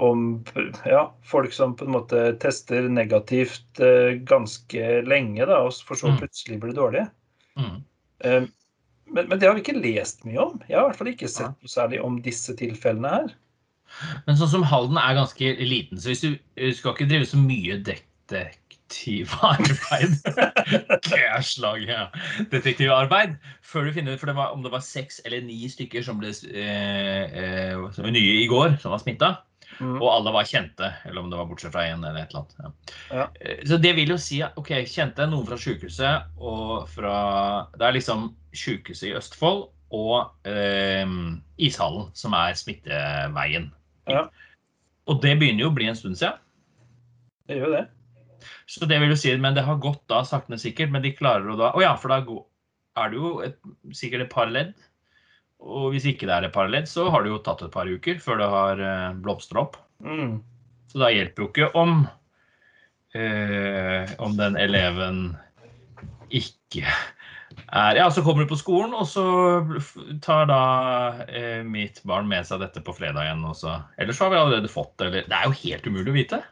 om 0.00 0.42
ja, 0.88 1.12
folk 1.28 1.52
som 1.52 1.74
på 1.76 1.84
en 1.84 1.92
måte 1.92 2.20
tester 2.40 2.86
negativt 2.88 3.80
eh, 3.80 4.14
ganske 4.24 5.02
lenge, 5.04 5.44
da, 5.46 5.58
og 5.66 5.72
for 5.84 5.96
så 6.00 6.08
Mhm. 6.12 6.18
plutselig 6.22 6.60
blir 6.60 6.72
dårlige. 6.72 7.10
Mm. 7.58 7.82
Eh, 8.24 8.46
men, 9.12 9.28
men 9.28 9.38
det 9.38 9.48
har 9.48 9.54
vi 9.54 9.60
ikke 9.60 9.82
lest 9.82 10.24
mye 10.24 10.38
om. 10.40 10.62
Jeg 10.68 10.78
har 10.78 10.86
i 10.86 10.88
hvert 10.88 10.96
fall 10.96 11.12
ikke 11.12 11.28
sett 11.28 11.52
noe 11.60 11.68
særlig 11.68 12.00
om 12.04 12.20
disse 12.24 12.54
tilfellene 12.56 13.10
her. 13.10 13.34
Men 14.26 14.36
sånn 14.40 14.48
som 14.48 14.62
Halden 14.64 14.96
er 14.96 15.14
ganske 15.18 15.52
liten, 15.60 15.98
så 16.00 16.08
hvis 16.08 16.22
du 16.24 16.38
du 16.56 16.72
skal 16.72 16.94
ikke 16.94 17.08
drive 17.10 17.26
så 17.28 17.36
mye 17.36 17.76
detektivarbeid 18.92 20.12
Kærslag, 21.08 21.86
ja. 21.88 22.08
Detektivarbeid 22.50 23.36
før 23.64 23.86
du 23.86 23.92
finner 23.96 24.14
ut 24.14 24.20
for 24.20 24.30
det 24.30 24.36
var, 24.36 24.52
om 24.52 24.62
det 24.64 24.72
var 24.72 24.84
seks 24.84 25.20
eller 25.24 25.42
ni 25.44 25.68
stykker 25.70 26.04
som 26.04 26.20
ble 26.20 26.32
eh, 26.52 27.24
eh, 27.32 27.88
som 27.94 28.06
nye 28.12 28.42
i 28.42 28.48
går, 28.50 28.76
som 28.82 28.92
var 28.92 29.02
smitta. 29.02 29.32
Mm. 29.80 29.96
Og 29.96 30.08
alle 30.12 30.34
var 30.34 30.46
kjente, 30.46 30.90
eller 31.08 31.22
om 31.22 31.30
det 31.32 31.38
var 31.38 31.48
bortsett 31.48 31.72
fra 31.72 31.86
én 31.88 32.02
eller 32.04 32.20
et 32.20 32.34
eller 32.34 32.42
annet. 32.42 32.58
Ja. 32.58 32.72
Ja. 33.16 33.28
Eh, 33.40 33.62
Så 33.68 33.78
det 33.80 33.94
vil 33.96 34.12
jo 34.12 34.18
si 34.20 34.42
at 34.44 34.58
ok, 34.60 34.74
kjente 34.86 35.26
noen 35.30 35.48
fra 35.48 35.58
sykehuset 35.58 36.28
og 36.38 36.88
fra 36.92 37.16
Det 37.78 37.86
er 37.88 37.96
liksom 37.96 38.30
sykehuset 38.52 39.08
i 39.10 39.16
Østfold 39.16 39.70
og 39.92 40.48
eh, 40.48 41.08
ishallen 41.58 42.12
som 42.16 42.36
er 42.36 42.54
smitteveien. 42.56 43.72
Ja. 44.08 44.28
Og 45.08 45.18
det 45.24 45.34
begynner 45.40 45.66
jo 45.66 45.72
å 45.72 45.74
bli 45.74 45.88
en 45.90 45.98
stund 45.98 46.20
siden. 46.20 46.38
Det 47.48 47.58
gjør 47.58 47.74
det. 47.74 47.86
Så 48.70 48.88
det 48.88 48.98
vil 49.02 49.12
jo 49.12 49.18
si, 49.18 49.34
Men 49.40 49.56
det 49.56 49.66
har 49.66 49.82
gått 49.82 50.02
da 50.10 50.22
sakte, 50.28 50.52
men 50.52 50.62
sikkert. 50.62 50.92
Men 50.94 51.04
de 51.04 51.14
klarer 51.16 51.50
å 51.52 51.58
da 51.58 51.72
Å 51.76 51.84
ja, 51.84 51.92
for 52.00 52.12
da 52.12 52.22
er 53.02 53.12
det 53.12 53.20
jo 53.20 53.34
et, 53.44 53.60
sikkert 53.96 54.26
et 54.26 54.34
par 54.34 54.50
ledd. 54.52 54.74
Og 55.62 55.92
hvis 55.94 56.08
ikke 56.10 56.26
det 56.26 56.34
er 56.34 56.48
et 56.48 56.54
par 56.54 56.70
ledd, 56.70 56.88
så 56.90 57.06
har 57.12 57.22
det 57.22 57.30
jo 57.30 57.42
tatt 57.46 57.62
et 57.62 57.74
par 57.74 57.88
uker 57.88 58.18
før 58.22 58.40
det 58.40 58.50
har 58.50 58.82
eh, 58.82 59.12
blomstra 59.22 59.62
opp. 59.62 59.78
Mm. 60.02 60.40
Så 60.90 61.00
da 61.00 61.12
hjelper 61.12 61.44
jo 61.44 61.48
ikke 61.52 61.70
om 61.78 62.02
eh, 63.14 64.10
om 64.20 64.34
den 64.36 64.58
eleven 64.60 65.24
ikke 66.32 66.84
er 67.72 67.96
Ja, 67.96 68.08
så 68.10 68.24
kommer 68.24 68.44
du 68.44 68.50
på 68.50 68.58
skolen, 68.60 68.94
og 68.96 69.06
så 69.08 69.24
tar 70.24 70.48
da 70.50 70.62
eh, 71.28 71.62
mitt 71.64 72.00
barn 72.08 72.28
med 72.28 72.48
seg 72.48 72.62
dette 72.64 72.82
på 72.84 72.94
fredag 72.96 73.28
igjen. 73.28 73.44
Også. 73.48 73.76
Ellers 74.00 74.18
så 74.18 74.26
har 74.26 74.34
vi 74.34 74.40
allerede 74.40 74.72
fått 74.72 74.96
det. 74.98 75.08
Eller 75.08 75.28
Det 75.28 75.38
er 75.38 75.48
jo 75.48 75.60
helt 75.62 75.88
umulig 75.88 76.12
å 76.12 76.16
vite. 76.16 76.42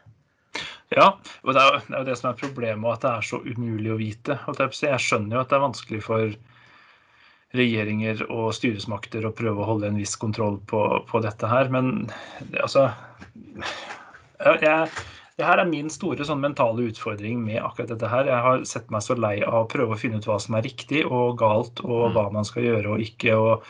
Ja, 0.91 1.05
og 1.43 1.53
det 1.55 1.61
er, 1.61 1.75
jo, 1.77 1.83
det 1.87 1.95
er 1.95 2.01
jo 2.01 2.07
det 2.09 2.17
som 2.19 2.29
er 2.31 2.39
problemet, 2.41 2.97
at 2.97 3.03
det 3.05 3.11
er 3.11 3.27
så 3.29 3.39
umulig 3.45 3.93
å 3.93 3.99
vite. 3.99 4.35
jeg 4.59 4.99
skjønner 4.99 5.37
jo 5.37 5.43
at 5.43 5.49
det 5.49 5.55
er 5.55 5.63
vanskelig 5.63 6.01
for 6.03 6.33
regjeringer 7.55 8.25
og 8.31 8.51
styresmakter 8.55 9.25
å 9.27 9.33
prøve 9.35 9.63
å 9.63 9.67
holde 9.67 9.89
en 9.91 9.99
viss 9.99 10.15
kontroll 10.19 10.59
på, 10.67 10.81
på 11.07 11.21
dette 11.23 11.47
her, 11.51 11.71
men 11.71 12.09
altså 12.63 12.89
jeg, 14.41 14.61
jeg, 14.63 14.87
det 15.39 15.47
her 15.47 15.61
er 15.63 15.69
min 15.69 15.89
store 15.91 16.25
sånn 16.27 16.41
mentale 16.43 16.85
utfordring 16.91 17.39
med 17.43 17.61
akkurat 17.63 17.91
dette 17.93 18.09
her. 18.11 18.27
Jeg 18.29 18.45
har 18.45 18.63
sett 18.67 18.91
meg 18.93 19.03
så 19.05 19.15
lei 19.17 19.37
av 19.43 19.63
å 19.63 19.69
prøve 19.71 19.95
å 19.95 19.99
finne 19.99 20.19
ut 20.19 20.27
hva 20.29 20.37
som 20.43 20.57
er 20.59 20.67
riktig 20.67 21.05
og 21.07 21.37
galt, 21.39 21.81
og 21.83 22.11
Mm. 22.11 22.13
hva 22.17 22.25
man 22.35 22.47
skal 22.47 22.63
gjøre 22.67 22.95
og 22.95 22.99
ikke, 23.03 23.37
og 23.39 23.63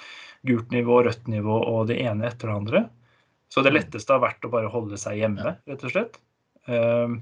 gult 0.48 0.74
nivå, 0.74 1.04
rødt 1.06 1.30
nivå 1.30 1.62
og 1.70 1.88
det 1.88 2.02
ene 2.02 2.28
etter 2.28 2.50
det 2.50 2.58
andre. 2.58 2.90
Så 3.50 3.64
det 3.64 3.72
Mm. 3.74 3.78
letteste 3.80 4.10
har 4.14 4.20
vært 4.22 4.46
å 4.46 4.52
bare 4.52 4.70
holde 4.74 4.98
seg 4.98 5.18
hjemme, 5.22 5.58
rett 5.68 5.84
og 5.84 5.92
slett. 5.92 6.18
Um, 6.72 7.18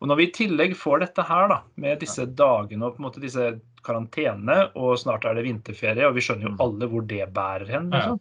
og 0.00 0.08
når 0.08 0.16
vi 0.20 0.24
i 0.28 0.32
tillegg 0.32 0.76
får 0.80 1.02
dette 1.04 1.24
her, 1.28 1.48
da, 1.52 1.58
med 1.80 2.00
disse 2.00 2.24
dagene 2.38 2.86
og 2.86 2.94
på 2.96 3.02
en 3.02 3.06
måte 3.08 3.20
disse 3.20 3.50
karantene, 3.84 4.56
og 4.76 4.94
snart 5.00 5.26
er 5.28 5.36
det 5.36 5.44
vinterferie, 5.44 6.06
og 6.08 6.14
vi 6.16 6.22
skjønner 6.24 6.48
jo 6.48 6.52
Mm. 6.54 6.60
alle 6.64 6.88
hvor 6.88 7.04
det 7.08 7.26
bærer 7.36 7.68
hen, 7.68 7.90
liksom. 7.92 8.20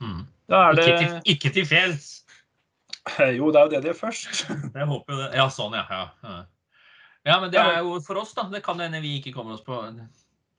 Mm. 0.00 0.24
Er 0.50 0.74
det 0.74 0.86
Ikke, 0.88 0.98
til, 0.98 1.20
ikke 1.34 1.52
til 1.54 1.66
fjells. 1.66 2.08
Jo, 3.38 3.50
det 3.50 3.58
er 3.60 3.64
jo 3.64 3.70
det 3.72 3.78
de 3.82 3.88
gjør 3.90 4.00
først. 4.00 4.42
Jeg 4.76 4.86
håper 4.90 5.14
jo 5.14 5.20
det. 5.20 5.28
Ja, 5.38 5.46
sånn, 5.50 5.72
ja. 5.78 6.02
ja. 7.24 7.38
men 7.40 7.50
det 7.50 7.60
er 7.62 7.78
jo 7.80 7.96
for 8.04 8.20
oss, 8.20 8.34
da. 8.36 8.44
Det 8.50 8.62
kan 8.66 8.78
hende 8.82 9.00
vi 9.02 9.16
ikke 9.20 9.32
kommer 9.34 9.54
oss 9.56 9.64
på 9.66 9.78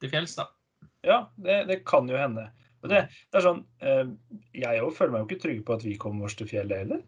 til 0.02 0.10
fjells, 0.10 0.34
da. 0.40 0.48
Ja, 1.06 1.20
det, 1.38 1.68
det 1.70 1.82
kan 1.86 2.10
jo 2.10 2.18
hende. 2.18 2.48
Og 2.82 2.90
det, 2.90 3.04
det 3.30 3.38
er 3.38 3.46
sånn, 3.46 3.62
eh, 3.86 4.08
Jeg 4.58 4.82
òg 4.82 4.96
føler 4.98 5.14
meg 5.14 5.22
jo 5.24 5.30
ikke 5.30 5.44
trygg 5.44 5.62
på 5.68 5.76
at 5.78 5.84
vi 5.86 5.98
kommer 6.02 6.26
oss 6.26 6.36
til 6.40 6.50
fjellet 6.50 6.82
heller. 6.84 7.04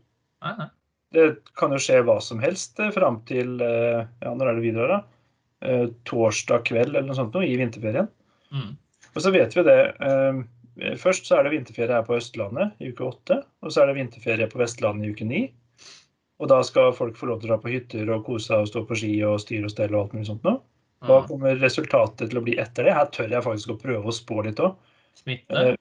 Nei, 0.46 0.53
nei. 0.60 0.70
Det 1.13 1.27
kan 1.60 1.74
jo 1.75 1.79
skje 1.82 2.00
hva 2.08 2.17
som 2.24 2.39
helst 2.41 2.79
eh, 2.82 2.91
fram 2.96 3.20
til 3.29 3.60
eh, 3.62 4.01
ja, 4.24 4.32
Når 4.34 4.50
er 4.50 4.58
det 4.58 4.63
videre, 4.65 4.88
da? 4.98 5.00
Eh, 5.63 5.86
torsdag 6.10 6.65
kveld 6.67 6.91
eller 6.96 7.05
noe 7.08 7.17
sånt 7.17 7.36
noe, 7.38 7.46
i 7.48 7.55
vinterferien. 7.60 8.10
Mm. 8.53 8.72
Og 9.13 9.22
så 9.22 9.32
vet 9.34 9.53
vi 9.55 9.63
det. 9.67 9.77
Først 10.98 11.27
så 11.29 11.38
er 11.38 11.46
det 11.46 11.51
vinterferie 11.53 11.93
her 11.93 12.05
på 12.08 12.15
Østlandet 12.17 12.82
i 12.82 12.89
uke 12.89 13.05
åtte. 13.05 13.38
Og 13.62 13.70
så 13.72 13.84
er 13.84 13.91
det 13.91 14.00
vinterferie 14.00 14.48
på 14.50 14.58
Vestlandet 14.58 15.05
i 15.05 15.12
uke 15.13 15.27
ni. 15.29 15.41
Og 16.41 16.50
da 16.50 16.58
skal 16.65 16.96
folk 16.98 17.15
få 17.20 17.29
lov 17.29 17.39
til 17.43 17.51
å 17.51 17.53
dra 17.53 17.60
på 17.62 17.70
hytter 17.72 18.10
og 18.12 18.25
kose 18.25 18.50
seg 18.50 18.63
og 18.65 18.72
stå 18.72 18.82
på 18.89 18.98
ski 18.98 19.12
og 19.27 19.38
styre 19.43 19.70
og 19.70 19.74
stelle 19.75 19.93
og 19.96 20.08
alt 20.08 20.15
mulig 20.17 20.27
sånt 20.32 20.48
noe. 20.48 20.63
Hva 21.05 21.20
Mm. 21.22 21.27
kommer 21.29 21.62
resultatet 21.62 22.29
til 22.32 22.39
å 22.39 22.43
bli 22.43 22.58
etter 22.58 22.88
det? 22.88 22.96
Her 22.98 23.05
tør 23.13 23.29
jeg 23.29 23.43
faktisk 23.46 23.70
å 23.75 23.79
prøve 23.79 24.10
å 24.10 24.15
spå 24.15 24.41
litt 24.48 24.60
òg. 24.63 24.74
Smitte. 25.22 25.75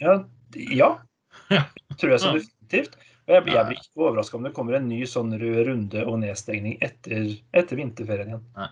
Ja, 0.00 0.20
ja. 0.54 0.90
Ja. 1.50 1.64
Tror 1.98 2.14
jeg 2.14 2.20
så 2.22 2.30
definitivt. 2.38 2.94
Og 3.24 3.32
jeg, 3.34 3.42
blir- 3.46 3.54
jeg 3.56 3.66
blir 3.70 3.78
ikke 3.80 4.02
overraska 4.04 4.36
om 4.36 4.42
det 4.44 4.52
kommer 4.56 4.76
en 4.76 4.88
ny 4.88 5.02
sånn 5.08 5.32
rød 5.40 5.60
runde 5.68 6.02
og 6.06 6.18
nedstengning 6.20 6.74
etter, 6.84 7.30
etter 7.56 7.78
vinterferien 7.80 8.34
igjen. 8.34 8.42
Nei. 8.58 8.68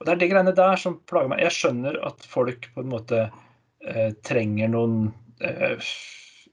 Og 0.00 0.06
det 0.06 0.12
er 0.12 0.20
de 0.20 0.28
greiene 0.32 0.54
der 0.56 0.76
som 0.80 0.98
plager 1.08 1.30
meg. 1.32 1.40
Jeg 1.44 1.54
skjønner 1.56 1.96
at 2.08 2.24
folk 2.28 2.68
på 2.74 2.82
en 2.84 2.90
måte 2.92 3.22
eh, 3.84 4.10
trenger 4.26 4.68
noen 4.72 5.10
eh, 5.44 5.76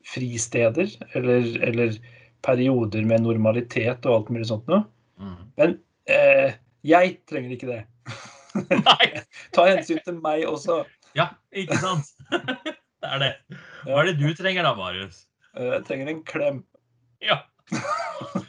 fristeder 0.08 0.88
eller, 1.18 1.48
eller 1.68 1.98
perioder 2.46 3.04
med 3.08 3.24
normalitet 3.26 4.06
og 4.08 4.14
alt 4.22 4.32
mulig 4.36 4.48
sånt 4.52 4.68
noe. 4.72 4.84
Mm. 5.20 5.38
Men 5.60 5.78
eh, 6.12 6.56
jeg 6.88 7.18
trenger 7.28 7.56
ikke 7.56 7.72
det. 7.72 7.82
Nei! 8.72 9.08
Ta 9.56 9.68
hensyn 9.72 10.00
til 10.06 10.20
meg 10.24 10.46
også. 10.48 10.84
Ja, 11.18 11.32
ikke 11.52 11.80
sant? 11.84 12.14
Det 12.98 13.06
er 13.14 13.20
det. 13.22 13.28
Hva 13.86 14.00
er 14.02 14.08
det 14.10 14.16
du 14.18 14.32
trenger 14.34 14.66
da, 14.66 14.72
Marius? 14.74 15.27
Eh, 15.58 15.70
Jeg 15.76 15.86
trenger 15.90 16.12
en 16.14 16.24
klem. 16.28 16.64
Ja. 17.24 17.42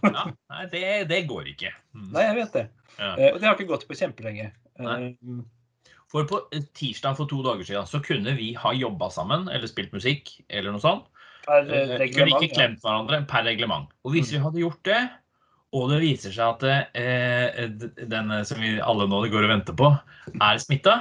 ja. 0.03 0.25
Nei, 0.53 0.65
det, 0.73 0.83
det 1.11 1.23
går 1.31 1.53
ikke. 1.55 1.73
Mm. 1.97 2.11
Nei, 2.15 2.25
jeg 2.29 2.41
vet 2.41 2.59
det. 2.59 2.67
Ja. 2.99 3.13
Eh, 3.15 3.31
Og 3.33 3.39
det 3.41 3.49
har 3.49 3.57
ikke 3.57 3.71
gått 3.73 3.87
på 3.89 3.99
kjempelenge. 3.99 4.51
Nei. 4.85 4.99
Eh, 5.13 5.95
For 6.09 6.25
på 6.29 6.41
tirsdag 6.79 7.19
for 7.19 7.29
to 7.29 7.43
dager 7.45 7.67
siden 7.69 7.89
så 7.89 8.01
kunne 8.01 8.33
vi 8.39 8.55
ha 8.57 8.73
jobba 8.73 9.11
sammen 9.13 9.49
eller 9.53 9.69
spilt 9.69 9.93
musikk 9.93 10.31
eller 10.49 10.73
noe 10.73 10.81
sånt. 10.81 11.09
Per 11.45 11.67
reglement. 11.69 12.15
Kunne 12.15 12.39
ikke 12.39 12.55
klemt 12.57 12.81
hverandre 12.85 13.23
per 13.29 13.45
reglement. 13.45 13.93
Og 14.05 14.15
hvis 14.15 14.33
vi 14.33 14.41
hadde 14.41 14.63
gjort 14.63 14.81
det, 14.89 15.03
og 15.77 15.91
det 15.93 16.01
viser 16.01 16.33
seg 16.33 16.65
at 16.65 16.97
eh, 16.97 17.69
den 18.09 18.33
som 18.49 18.61
vi 18.65 18.79
alle 18.81 19.05
nå 19.09 19.21
går 19.29 19.45
og 19.45 19.53
venter 19.53 19.77
på, 19.77 19.91
er 20.33 20.61
smitta, 20.63 20.97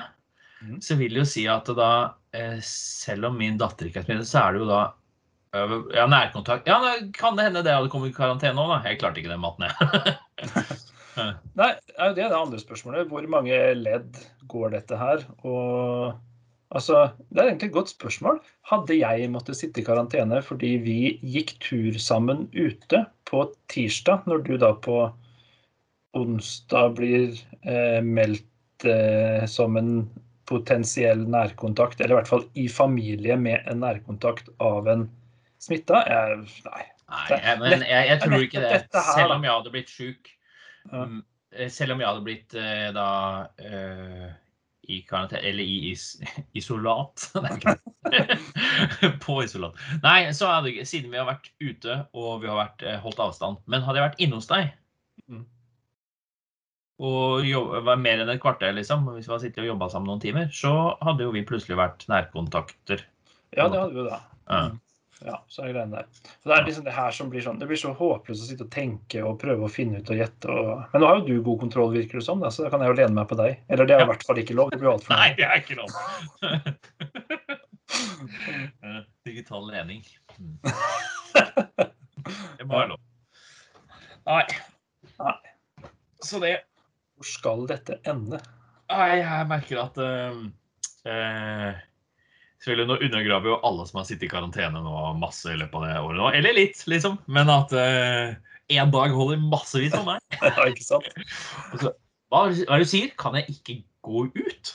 mm. 0.60 0.82
så 0.84 0.98
vil 1.00 1.16
det 1.16 1.24
jo 1.24 1.28
si 1.32 1.46
at 1.52 1.72
da, 1.78 1.92
eh, 2.36 2.60
selv 2.64 3.30
om 3.30 3.40
min 3.40 3.60
datter 3.60 3.88
ikke 3.88 4.04
er 4.04 4.10
smittet, 4.10 4.28
så 4.28 4.44
er 4.44 4.56
det 4.56 4.66
jo 4.66 4.70
da 4.72 4.82
ja, 5.54 6.06
nærkontakt 6.10 6.68
Ja, 6.68 6.78
det 6.84 7.14
kan 7.18 7.38
det 7.38 7.48
hende 7.48 7.64
det 7.66 7.74
hadde 7.74 7.92
kommet 7.92 8.12
i 8.12 8.18
karantene 8.18 8.62
òg, 8.62 8.74
da. 8.76 8.80
Jeg 8.90 9.00
klarte 9.02 9.22
ikke 9.22 9.32
den 9.32 9.44
matten, 9.44 9.68
jeg. 9.68 10.78
Nei, 11.58 11.72
det 12.14 12.22
er 12.22 12.30
det 12.30 12.38
andre 12.38 12.60
spørsmålet. 12.62 13.08
Hvor 13.10 13.26
mange 13.32 13.58
ledd 13.80 14.20
går 14.52 14.76
dette 14.76 14.98
her? 15.00 15.24
Og 15.48 16.14
altså, 16.70 17.08
det 17.32 17.42
er 17.42 17.52
egentlig 17.52 17.72
et 17.72 17.78
godt 17.80 17.94
spørsmål. 17.94 18.42
Hadde 18.70 19.00
jeg 19.00 19.32
måttet 19.34 19.58
sitte 19.60 19.82
i 19.82 19.88
karantene 19.88 20.44
fordi 20.46 20.76
vi 20.84 21.00
gikk 21.26 21.56
tur 21.64 21.98
sammen 22.02 22.46
ute 22.54 23.06
på 23.30 23.48
tirsdag, 23.74 24.28
når 24.30 24.46
du 24.46 24.54
da 24.62 24.74
på 24.78 25.08
onsdag 26.18 26.96
blir 26.98 27.34
eh, 27.66 28.00
meldt 28.06 28.88
eh, 28.88 29.44
som 29.50 29.78
en 29.80 30.08
potensiell 30.48 31.26
nærkontakt, 31.28 32.00
eller 32.00 32.16
i 32.16 32.20
hvert 32.22 32.30
fall 32.30 32.46
i 32.56 32.68
familie 32.72 33.36
med 33.40 33.66
en 33.68 33.82
nærkontakt 33.84 34.48
av 34.64 34.88
en 34.88 35.08
smitta? 35.68 36.02
Jeg, 36.08 36.40
nei. 36.66 36.86
Nei, 37.08 37.54
men 37.62 37.84
jeg, 37.88 38.08
jeg 38.10 38.20
tror 38.24 38.42
ikke 38.44 38.64
det. 38.64 38.80
Selv 39.14 39.36
om 39.38 39.46
jeg 39.46 39.54
hadde 39.54 39.72
blitt 39.76 39.92
sjuk. 39.94 40.32
Mm, 40.92 41.22
eh, 41.56 41.70
Selv 41.72 41.96
om 41.96 42.02
jeg 42.04 42.08
hadde 42.10 42.26
blitt 42.26 42.56
eh, 42.60 42.90
da 42.96 43.08
eh, 43.60 44.28
i 44.88 45.02
karantene 45.08 45.42
Eller 45.44 45.64
i 45.68 45.92
is, 45.92 46.10
isolat. 46.60 47.30
På 49.24 49.38
isolat. 49.44 49.76
Nei, 50.04 50.32
så 50.36 50.48
hadde 50.52 50.86
siden 50.88 51.12
vi 51.12 51.20
har 51.20 51.28
vært 51.28 51.52
ute 51.64 52.02
og 52.16 52.42
vi 52.44 52.52
har 52.52 52.60
vært, 52.62 52.84
eh, 52.88 53.00
holdt 53.04 53.20
avstand. 53.24 53.60
Men 53.68 53.84
hadde 53.88 54.00
jeg 54.02 54.10
vært 54.10 54.26
inne 54.28 54.42
hos 54.42 54.52
deg 54.52 54.74
Mm. 55.28 55.42
og 57.04 57.44
jobba, 57.44 57.98
mer 58.00 58.22
enn 58.24 58.30
et 58.32 58.40
kvarter, 58.40 58.72
liksom, 58.78 59.02
hvis 59.16 59.26
vi 59.28 59.34
hadde 59.34 59.44
sittet 59.44 59.64
og 59.66 59.68
jobba 59.74 59.90
sammen 59.92 60.08
noen 60.08 60.22
timer, 60.24 60.46
så 60.56 60.72
hadde 61.04 61.26
jo 61.26 61.34
vi 61.36 61.42
plutselig 61.46 61.76
vært 61.76 62.06
nærkontakter. 62.08 63.04
Ja, 63.58 63.66
det 63.68 63.82
hadde 63.82 63.98
vi 63.98 64.06
da. 64.08 64.20
Ja. 64.48 64.62
Ja, 65.26 65.40
så 65.50 65.64
er 65.64 65.70
det 65.70 65.74
greiene 65.74 65.98
der. 65.98 66.10
Så 66.44 66.50
det 66.50 66.56
er 66.58 66.66
liksom 66.68 66.84
det 66.86 66.94
her 66.94 67.14
som 67.16 67.30
blir 67.32 67.42
sånn 67.42 67.58
Det 67.58 67.66
blir 67.66 67.80
så 67.82 67.90
håpløst 67.98 68.44
å 68.44 68.50
sitte 68.52 68.66
og 68.68 68.74
tenke 68.74 69.24
og 69.26 69.40
prøve 69.42 69.66
å 69.66 69.72
finne 69.72 69.98
ut 70.04 70.12
og 70.14 70.20
gjette 70.20 70.52
og 70.54 70.84
Men 70.92 71.02
nå 71.02 71.10
har 71.10 71.18
jo 71.18 71.26
du 71.26 71.46
god 71.48 71.64
kontroll, 71.64 71.96
virker 71.96 72.20
det 72.20 72.26
som, 72.28 72.44
da, 72.44 72.52
så 72.54 72.68
da 72.68 72.70
kan 72.74 72.86
jeg 72.86 72.92
jo 72.94 73.00
lene 73.00 73.18
meg 73.18 73.30
på 73.32 73.40
deg. 73.40 73.58
Eller 73.68 73.90
det 73.90 73.96
er 73.96 74.04
Ja. 74.04 74.06
i 74.06 74.12
hvert 74.12 74.28
fall 74.28 74.42
ikke 74.44 74.58
lov. 74.60 74.70
Det 74.72 74.80
blir 74.84 74.94
altfor 74.94 75.16
Nei, 75.16 75.32
det 75.40 75.48
er 75.48 75.64
ikke 75.64 75.80
lov. 75.82 75.90
Eh, 77.88 78.98
Digital 79.26 79.64
lening. 79.72 80.02
Mm. 80.38 80.58
Det 82.58 82.66
må 82.66 82.76
være 82.76 82.90
lov. 82.92 83.00
Nei. 84.28 84.44
Nei. 85.18 85.36
Så 86.22 86.42
det 86.44 86.52
Hvor 87.16 87.30
skal 87.32 87.64
dette 87.70 87.98
ende? 88.06 88.42
Nei, 88.92 89.08
jeg 89.22 89.48
merker 89.50 89.80
at 89.82 89.98
uh, 90.04 90.42
eh, 91.08 91.80
Selvfølgelig, 92.64 92.88
Nå 92.90 92.96
undergraver 93.06 93.52
jo 93.52 93.60
alle 93.70 93.86
som 93.88 94.00
har 94.02 94.08
sittet 94.10 94.28
i 94.28 94.32
karantene 94.32 94.82
nå 94.82 95.14
masse 95.22 95.52
i 95.52 95.58
løpet 95.60 95.78
av 95.78 95.86
det 95.86 96.00
året 96.02 96.18
nå. 96.22 96.30
Eller 96.40 96.58
litt, 96.58 96.80
liksom. 96.90 97.20
Men 97.30 97.52
at 97.54 97.74
én 98.74 98.92
dag 98.92 99.14
holder 99.16 99.40
massevis 99.52 99.94
for 99.96 100.08
meg. 100.08 100.24
Ja, 100.42 100.66
ikke 100.66 100.86
sant? 100.86 101.08
Hva, 101.78 101.94
hva 102.34 102.42
er 102.50 102.58
det 102.58 102.82
du 102.84 102.92
sier? 102.92 103.14
Kan 103.20 103.38
jeg 103.40 103.54
ikke 103.54 103.78
gå 104.08 104.26
ut? 104.34 104.74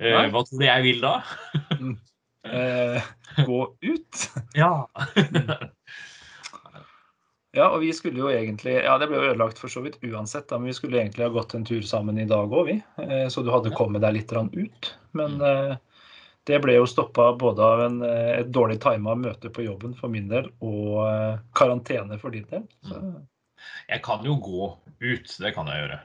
Uh, 0.00 0.26
hva 0.32 0.42
tror 0.42 0.58
du 0.58 0.64
jeg 0.66 0.82
vil 0.86 1.02
da? 1.04 1.12
uh, 2.50 3.12
gå 3.46 3.60
ut? 3.90 4.24
Ja. 4.62 4.72
Ja, 7.54 7.68
og 7.70 7.84
vi 7.84 7.92
skulle 7.94 8.18
jo 8.18 8.32
egentlig 8.34 8.72
Ja, 8.82 8.96
det 8.98 9.06
ble 9.06 9.20
jo 9.20 9.28
ødelagt 9.28 9.60
for 9.62 9.70
så 9.70 9.78
vidt 9.84 10.00
uansett, 10.02 10.48
da, 10.50 10.56
men 10.58 10.72
vi 10.72 10.74
skulle 10.74 10.98
egentlig 10.98 11.22
ha 11.28 11.30
gått 11.36 11.52
en 11.54 11.62
tur 11.62 11.84
sammen 11.86 12.18
i 12.18 12.24
dag 12.26 12.50
òg, 12.50 12.64
vi. 12.66 12.74
Eh, 12.98 13.28
Så 13.30 13.44
du 13.46 13.50
hadde 13.54 13.70
kommet 13.78 14.02
deg 14.02 14.16
litt 14.16 14.34
ut. 14.34 14.88
Men 15.14 15.36
Mm. 15.38 15.78
Eh, 16.44 16.50
det 16.50 16.60
ble 16.60 16.74
jo 16.76 16.86
stoppa 16.86 17.32
både 17.40 17.64
av 17.64 17.80
en, 17.86 18.02
eh, 18.04 18.40
et 18.40 18.50
dårlig 18.52 18.80
tima 18.82 19.14
møte 19.16 19.50
på 19.50 19.64
jobben 19.64 19.94
for 19.96 20.12
min 20.12 20.28
del, 20.28 20.50
og 20.60 21.00
eh, 21.08 21.38
karantene 21.56 22.18
for 22.20 22.30
din 22.34 22.46
del. 22.50 22.66
Så 22.84 23.00
Jeg 23.88 24.02
kan 24.04 24.24
jo 24.24 24.36
gå 24.36 24.70
ut. 25.00 25.36
Det 25.40 25.54
kan 25.54 25.66
jeg 25.66 25.84
gjøre. 25.84 26.00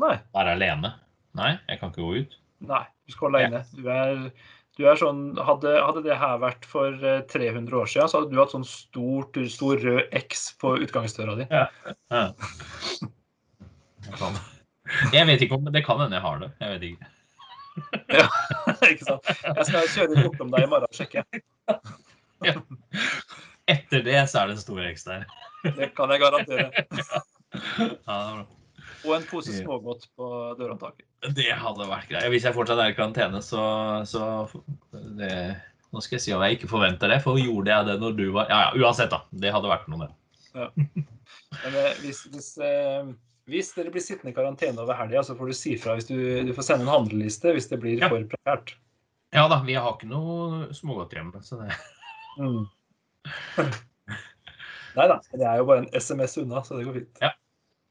nei. 0.00 0.16
Være 0.34 0.56
alene. 0.56 0.94
Nei, 1.34 1.58
jeg 1.68 1.80
kan 1.80 1.90
ikke 1.90 2.02
gå 2.02 2.24
ut. 2.24 2.36
Nei, 2.64 2.84
du 3.06 3.12
skal 3.12 3.26
holde 3.28 3.40
deg 3.42 3.50
inne. 3.50 3.64
Du 3.74 3.88
er, 3.90 4.30
du 4.78 4.86
er 4.88 4.96
sånn, 4.98 5.22
hadde, 5.36 5.74
hadde 5.82 6.02
det 6.06 6.16
her 6.16 6.38
vært 6.42 6.64
for 6.64 6.94
eh, 7.04 7.20
300 7.30 7.76
år 7.76 7.90
siden, 7.90 8.08
så 8.08 8.22
hadde 8.22 8.32
du 8.32 8.40
hatt 8.40 8.54
sånn 8.54 8.66
stort, 8.68 9.36
stor 9.50 9.82
rød 9.82 10.14
X 10.24 10.46
på 10.62 10.76
utgangsdøra 10.86 11.36
di. 11.42 11.48
Ja. 11.50 11.66
Jeg. 12.14 12.32
Jeg 15.14 15.26
vet 15.26 15.42
ikke 15.42 15.56
om 15.56 15.68
Det 15.72 15.80
kan 15.86 16.00
hende 16.02 16.18
jeg 16.18 16.24
har 16.24 16.40
det. 16.42 16.50
Jeg 16.60 16.74
vet 16.74 16.88
ikke. 16.90 17.13
ikke 18.90 19.04
sant? 19.06 19.30
Jeg 19.44 19.66
skal 19.68 19.88
kjøre 19.94 20.24
bortom 20.24 20.50
deg 20.54 20.66
i 20.66 20.70
morgen 20.70 20.86
og 20.88 20.94
sjekke. 20.98 21.24
ja. 22.46 22.54
Etter 23.70 24.02
det 24.04 24.18
så 24.30 24.42
er 24.42 24.50
det 24.50 24.56
en 24.58 24.62
stor 24.62 24.82
X 24.90 25.06
der. 25.08 25.24
Det 25.64 25.90
kan 25.96 26.12
jeg 26.14 26.22
garantere. 26.24 26.70
Ja. 27.54 28.42
Og 29.06 29.12
en 29.14 29.22
pose 29.30 29.52
Ja. 29.52 29.60
smågodt 29.62 30.08
på 30.18 30.26
dørhåndtaket. 30.58 31.04
Det 31.36 31.52
hadde 31.54 31.86
vært 31.86 32.08
greit. 32.10 32.26
Hvis 32.32 32.42
jeg 32.48 32.56
fortsatt 32.56 32.80
er 32.82 32.90
i 32.90 32.96
karantene, 32.96 33.38
så, 33.46 33.62
så 34.10 34.24
det, 35.20 35.28
Nå 35.94 36.02
skal 36.02 36.16
jeg 36.18 36.24
si 36.24 36.34
om 36.34 36.42
jeg 36.42 36.56
ikke 36.58 36.70
forventer 36.72 37.12
det, 37.12 37.20
for 37.22 37.38
gjorde 37.38 37.70
jeg 37.70 37.86
det 37.86 37.94
når 38.02 38.16
du 38.18 38.24
var 38.34 38.50
Ja, 38.50 38.58
ja, 38.66 38.82
uansett, 38.82 39.12
da. 39.14 39.20
Det 39.30 39.52
hadde 39.54 39.70
vært 39.70 39.86
noe, 39.92 40.08
det. 40.08 40.16
Men 40.56 41.78
eh, 41.78 41.94
hvis, 42.02 42.24
hvis, 42.34 42.50
eh, 42.58 43.06
hvis 43.50 43.74
dere 43.76 43.90
blir 43.92 44.00
sittende 44.04 44.32
i 44.32 44.36
karantene 44.36 44.80
over 44.80 44.96
helga, 44.96 45.20
så 45.26 45.34
får 45.36 45.50
du 45.50 45.56
si 45.58 45.74
fra 45.80 45.96
hvis 45.98 46.08
du, 46.08 46.16
du 46.48 46.52
får 46.56 46.64
sende 46.70 46.86
en 46.86 46.92
handleliste 46.94 47.52
hvis 47.56 47.68
det 47.70 47.80
blir 47.82 48.00
Ja. 48.00 48.08
for 48.12 48.24
prekært. 48.30 48.74
Ja 49.34 49.48
da, 49.50 49.58
vi 49.66 49.74
har 49.74 49.96
ikke 49.96 50.08
noe 50.08 50.68
smågodt 50.76 51.12
hjemme. 51.16 51.42
Så 51.44 51.60
det 51.62 51.74
Mm. 52.38 52.64
Nei 54.96 55.06
da, 55.10 55.16
det 55.32 55.46
er 55.46 55.60
jo 55.60 55.64
bare 55.68 55.84
en 55.84 55.90
SMS 55.94 56.36
unna, 56.42 56.62
så 56.66 56.76
det 56.78 56.84
går 56.88 56.96
fint. 56.98 57.20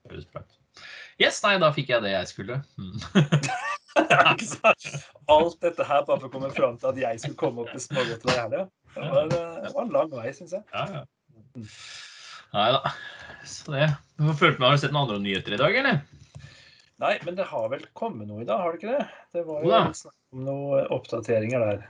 høres 0.09 0.25
bra 0.33 0.41
ut. 0.43 0.57
Yes, 1.21 1.37
nei, 1.45 1.53
da 1.61 1.69
fikk 1.71 1.89
jeg 1.93 2.01
det 2.03 2.11
jeg 2.11 2.27
skulle. 2.31 2.57
Mm. 2.77 2.99
Alt 5.33 5.59
dette 5.61 5.85
her 5.87 6.03
bare 6.07 6.19
for 6.19 6.27
å 6.27 6.31
komme 6.33 6.49
fram 6.53 6.77
til 6.81 6.89
at 6.91 6.97
jeg 7.01 7.21
skulle 7.21 7.39
komme 7.39 7.63
opp 7.63 7.71
med 7.75 7.83
smågodt 7.83 8.25
hver 8.27 8.39
helg. 8.41 8.65
Det, 8.95 9.09
var, 9.13 9.29
det 9.31 9.71
var 9.73 9.83
en 9.85 9.93
lang 9.93 10.11
vei, 10.13 10.31
syns 10.35 10.55
jeg. 10.57 10.63
Ja, 10.73 10.83
ja. 10.99 11.03
Nei 12.53 12.67
da. 12.75 12.93
Så 13.43 13.71
det. 13.71 13.89
Du 14.17 14.27
har 14.29 14.37
følt 14.39 14.59
med, 14.59 14.67
har 14.67 14.77
du 14.77 14.83
sett 14.83 14.93
noen 14.95 15.07
andre 15.07 15.21
nyheter 15.23 15.55
i 15.55 15.59
dag, 15.59 15.75
eller? 15.81 15.99
Nei, 17.03 17.17
men 17.25 17.35
det 17.35 17.49
har 17.49 17.67
vel 17.71 17.83
kommet 17.97 18.29
noe 18.29 18.43
i 18.43 18.47
dag, 18.47 18.61
har 18.61 18.73
det 18.73 18.79
ikke 18.79 18.93
det? 18.93 19.07
Det 19.35 19.43
var 19.47 19.65
jo 19.65 19.81
snakk 19.97 20.15
om 20.35 20.45
noen 20.47 20.87
oppdateringer 20.93 21.65
der. 21.67 21.83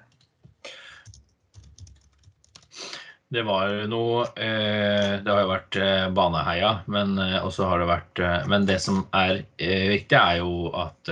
Det 3.33 3.41
var 3.47 3.71
noe 3.89 4.27
eh, 4.37 5.15
Det 5.23 5.31
har 5.31 5.39
jo 5.41 5.49
vært 5.49 5.77
eh, 5.81 6.05
Baneheia, 6.13 6.73
men 6.91 7.15
eh, 7.17 7.39
også 7.41 7.65
har 7.65 7.81
det 7.81 7.87
vært 7.89 8.21
Men 8.51 8.67
det 8.69 8.77
som 8.83 8.99
er 9.17 9.41
viktig, 9.57 10.19
er 10.19 10.41
jo 10.43 10.69
at 10.77 11.09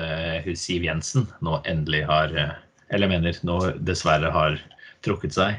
Siv 0.60 0.86
Jensen 0.86 1.25
nå 1.41 1.57
endelig 1.65 2.03
har 2.10 2.36
Eller 2.93 3.10
mener 3.10 3.39
nå 3.48 3.57
dessverre 3.81 4.29
har 4.36 4.60
trukket 5.01 5.33
seg 5.33 5.57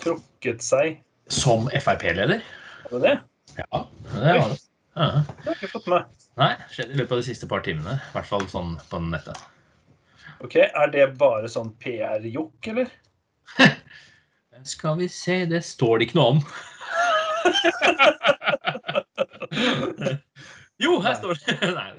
Trukket 0.00 0.64
seg. 0.64 1.00
som 1.32 1.68
Frp-leder. 1.68 2.40
Var 2.88 2.98
det 2.98 3.06
det? 3.06 3.16
Ja, 3.60 3.78
det 4.14 4.26
har 4.26 4.48
det. 4.48 4.58
Ja. 4.94 5.00
Det 5.00 5.06
har 5.44 5.46
jeg 5.46 5.56
ikke 5.60 5.72
fått 5.74 5.88
med. 5.92 6.02
Nei, 6.40 6.52
skjedde 6.72 6.92
i 6.94 6.96
løpet 7.00 7.14
av 7.14 7.18
de 7.20 7.26
siste 7.28 7.46
par 7.50 7.60
timene. 7.66 7.94
I 8.00 8.12
hvert 8.14 8.30
fall 8.30 8.46
sånn 8.50 8.70
på 8.90 8.96
nettet. 9.04 9.38
Ok, 10.40 10.54
Er 10.56 10.86
det 10.92 11.18
bare 11.20 11.48
sånn 11.52 11.70
PR-jokk, 11.82 12.60
eller? 12.72 12.88
Skal 14.72 14.94
vi 15.00 15.08
se, 15.12 15.36
det 15.48 15.62
står 15.64 15.94
det 15.98 16.04
ikke 16.08 16.20
noe 16.20 16.30
om. 16.36 16.40
jo, 20.84 20.92
her 21.04 21.14
står 21.20 21.32
det. 21.40 21.52
Nei. 21.78 21.90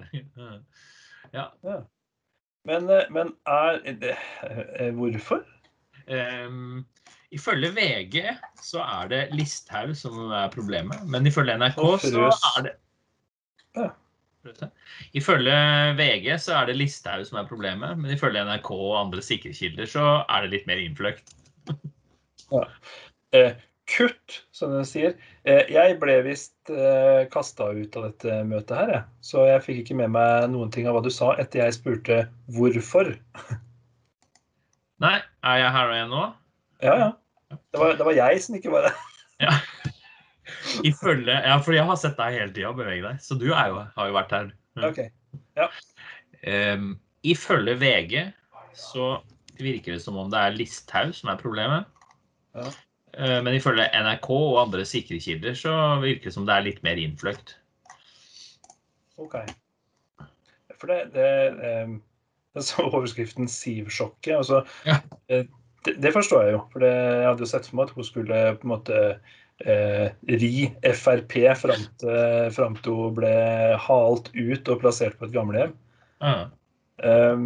Ja. 1.34 1.46
Men, 2.68 2.90
eh, 2.90 3.06
men 3.10 3.28
er 3.50 3.80
det, 4.02 4.18
eh, 4.46 4.92
Hvorfor? 4.94 5.42
Ehm, 6.12 6.86
ifølge 7.32 7.72
VG 7.76 8.22
så 8.62 8.84
er 8.84 9.12
det 9.12 9.22
Listhaug 9.36 9.96
som 9.98 10.32
er 10.36 10.52
problemet, 10.54 11.04
men 11.08 11.28
ifølge 11.28 11.58
NRK 11.58 11.82
så 12.04 12.30
er 12.58 12.68
det 12.68 12.78
Ifølge 15.14 15.56
VG 16.00 16.28
så 16.42 16.56
er 16.60 16.70
det 16.72 16.78
Listhaug 16.80 17.26
som 17.28 17.38
er 17.42 17.50
problemet, 17.50 17.98
men 18.00 18.14
ifølge 18.14 18.42
NRK 18.48 18.72
og 18.74 18.96
andre 19.04 19.22
sikre 19.26 19.54
kilder 19.54 19.90
så 19.90 20.06
er 20.26 20.46
det 20.46 20.56
litt 20.56 20.70
mer 20.70 20.82
innfløkt. 20.82 21.36
Eh, 23.32 23.54
kutt, 23.92 24.42
som 24.52 24.74
den 24.74 24.88
sier. 24.88 25.14
Eh, 25.48 25.70
jeg 25.72 26.00
ble 26.02 26.18
visst 26.26 26.72
eh, 26.74 27.28
kasta 27.32 27.70
ut 27.76 27.98
av 28.00 28.10
dette 28.10 28.42
møtet 28.50 28.76
her, 28.78 28.94
jeg. 28.96 29.08
Så 29.30 29.46
jeg 29.48 29.64
fikk 29.68 29.84
ikke 29.84 30.00
med 30.02 30.14
meg 30.18 30.50
noen 30.52 30.74
ting 30.74 30.90
av 30.90 30.98
hva 30.98 31.06
du 31.06 31.12
sa 31.14 31.36
etter 31.42 31.64
jeg 31.64 31.78
spurte 31.78 32.22
hvorfor. 32.58 33.14
Nei, 35.02 35.18
er 35.46 35.64
jeg 35.64 35.74
her 35.78 35.96
igjen 35.96 36.14
nå? 36.14 36.28
Ja, 36.82 36.98
ja. 36.98 37.12
Det 37.52 37.80
var, 37.80 37.96
det 38.00 38.06
var 38.08 38.16
jeg 38.18 38.44
som 38.44 38.58
ikke 38.58 38.74
var 38.74 38.88
det. 38.90 38.94
Ja. 39.42 39.56
Følge, 41.00 41.34
Ja, 41.34 41.56
for 41.64 41.76
jeg 41.76 41.86
har 41.88 41.98
sett 42.00 42.18
deg 42.20 42.36
hele 42.36 42.54
tida 42.54 42.72
bevege 42.76 43.04
deg, 43.06 43.22
så 43.24 43.38
du 43.40 43.48
er 43.52 43.72
jo, 43.72 43.80
har 43.96 44.10
jo 44.10 44.16
vært 44.16 44.36
her. 44.36 44.52
Okay. 44.88 45.10
Ja. 45.60 45.68
Um, 46.46 46.94
ifølge 47.28 47.76
VG 47.82 48.16
så 48.78 49.14
virker 49.62 49.96
det 49.96 50.04
som 50.04 50.18
om 50.18 50.30
det 50.32 50.40
er 50.40 50.56
Listhaug 50.56 51.14
som 51.16 51.32
er 51.34 51.42
problemet. 51.42 51.90
Ja. 52.58 52.68
Uh, 53.18 53.40
men 53.44 53.58
ifølge 53.58 53.90
NRK 53.92 54.30
og 54.34 54.62
andre 54.66 54.86
sikre 54.88 55.20
kilder 55.22 55.58
så 55.58 55.74
virker 56.04 56.30
det 56.30 56.36
som 56.38 56.48
det 56.48 56.56
er 56.56 56.68
litt 56.70 56.84
mer 56.88 57.02
innfløkt. 57.02 57.58
Ok. 59.22 59.42
For 60.80 60.90
det, 60.90 61.02
det, 61.14 61.28
um, 61.86 62.00
jeg 62.56 62.68
så 62.68 62.88
overskriften 62.90 63.48
'Siv-sjokket'. 63.48 64.38
og 64.38 64.46
så, 64.46 64.64
Ja. 64.86 65.02
Det, 65.88 65.98
det 66.04 66.14
forstår 66.16 66.48
jeg 66.48 66.56
jo. 66.56 66.64
For 66.74 66.84
det, 66.84 66.92
jeg 66.94 67.28
hadde 67.30 67.46
jo 67.46 67.52
sett 67.52 67.70
for 67.70 67.80
meg 67.80 67.90
at 67.90 67.98
hun 67.98 68.08
skulle 68.08 68.42
på 68.62 68.68
en 68.68 68.74
måte 68.74 69.02
eh, 69.66 70.08
ri 70.42 70.54
Frp 70.98 71.38
fram 71.60 71.86
til, 72.02 72.50
fram 72.56 72.78
til 72.82 72.98
hun 72.98 73.20
ble 73.20 73.36
halt 73.88 74.32
ut 74.36 74.74
og 74.74 74.82
plassert 74.84 75.18
på 75.20 75.28
et 75.28 75.36
gamlehjem. 75.36 75.76
Mm. 76.22 76.50
Um, 77.02 77.46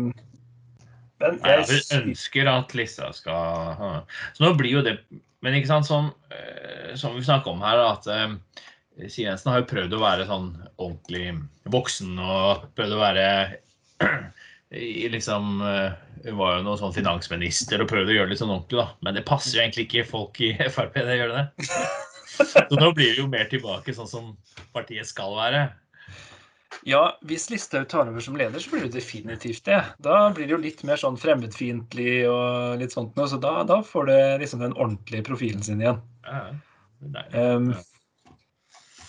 men 1.23 1.37
Nei, 1.39 1.53
jeg, 1.61 1.79
jeg 1.79 2.01
ønsker 2.01 2.49
at 2.51 2.73
lista 2.75 3.09
skal 3.15 3.75
ha. 3.79 3.91
Så 4.35 4.43
nå 4.43 4.51
blir 4.59 4.73
jo 4.73 4.81
det 4.83 4.97
Men 5.45 5.55
ikke 5.55 5.69
sant, 5.69 5.87
som, 5.87 6.09
eh, 6.33 6.91
som 6.99 7.15
vi 7.15 7.23
snakker 7.23 7.53
om 7.53 7.61
her, 7.63 7.79
at 7.85 8.07
eh, 8.11 8.33
Siv 9.05 9.27
Jensen 9.27 9.51
har 9.51 9.61
jo 9.61 9.69
prøvd 9.69 9.93
å 9.95 10.01
være 10.01 10.25
sånn 10.27 10.49
ordentlig 10.75 11.35
voksen 11.71 12.17
og 12.17 12.65
prøvd 12.75 12.95
å 12.95 13.01
være 13.03 13.27
i 14.75 15.09
liksom 15.09 15.61
eh, 15.61 15.91
Hun 16.25 16.39
var 16.39 16.57
jo 16.57 16.65
noe 16.65 16.79
sånn 16.79 16.95
finansminister 16.95 17.83
og 17.83 17.89
prøvde 17.91 18.13
å 18.13 18.17
gjøre 18.17 18.29
det 18.29 18.35
litt 18.35 18.41
sånn 18.41 18.53
ordentlig, 18.53 18.81
da. 18.81 18.87
Men 19.05 19.17
det 19.17 19.25
passer 19.29 19.57
jo 19.57 19.63
egentlig 19.63 19.87
ikke 19.87 20.09
folk 20.09 20.41
i 20.41 20.51
Frp, 20.75 20.99
det 21.05 21.17
gjør 21.19 21.33
det 21.33 21.43
det? 21.43 21.79
Så 22.35 22.79
nå 22.81 22.91
blir 22.97 23.13
det 23.13 23.21
jo 23.21 23.31
mer 23.31 23.47
tilbake 23.47 23.93
sånn 23.95 24.09
som 24.11 24.31
partiet 24.75 25.07
skal 25.07 25.37
være. 25.37 25.61
ja, 26.83 27.03
hvis 27.23 27.47
Listhaug 27.47 27.87
tar 27.87 28.09
over 28.11 28.19
som 28.19 28.35
leder, 28.35 28.59
så 28.59 28.73
blir 28.73 28.83
det 28.83 28.97
definitivt 28.97 29.63
det. 29.69 29.79
Da 30.03 30.17
blir 30.35 30.49
det 30.49 30.55
jo 30.57 30.59
litt 30.59 30.83
mer 30.83 30.99
sånn 30.99 31.15
fremmedfiendtlig 31.21 32.25
og 32.27 32.81
litt 32.81 32.91
sånt 32.91 33.15
noe. 33.15 33.29
Så 33.31 33.39
da, 33.39 33.61
da 33.63 33.79
får 33.85 34.09
det 34.11 34.21
liksom 34.43 34.65
den 34.65 34.75
ordentlige 34.75 35.23
profilen 35.29 35.63
sin 35.63 35.79
igjen. 35.85 36.01
Ja, 36.27 36.41
ja. 36.49 36.57
Det 37.05 37.23
er 37.23 37.31
deilig. 37.31 37.45
Um, 37.55 37.94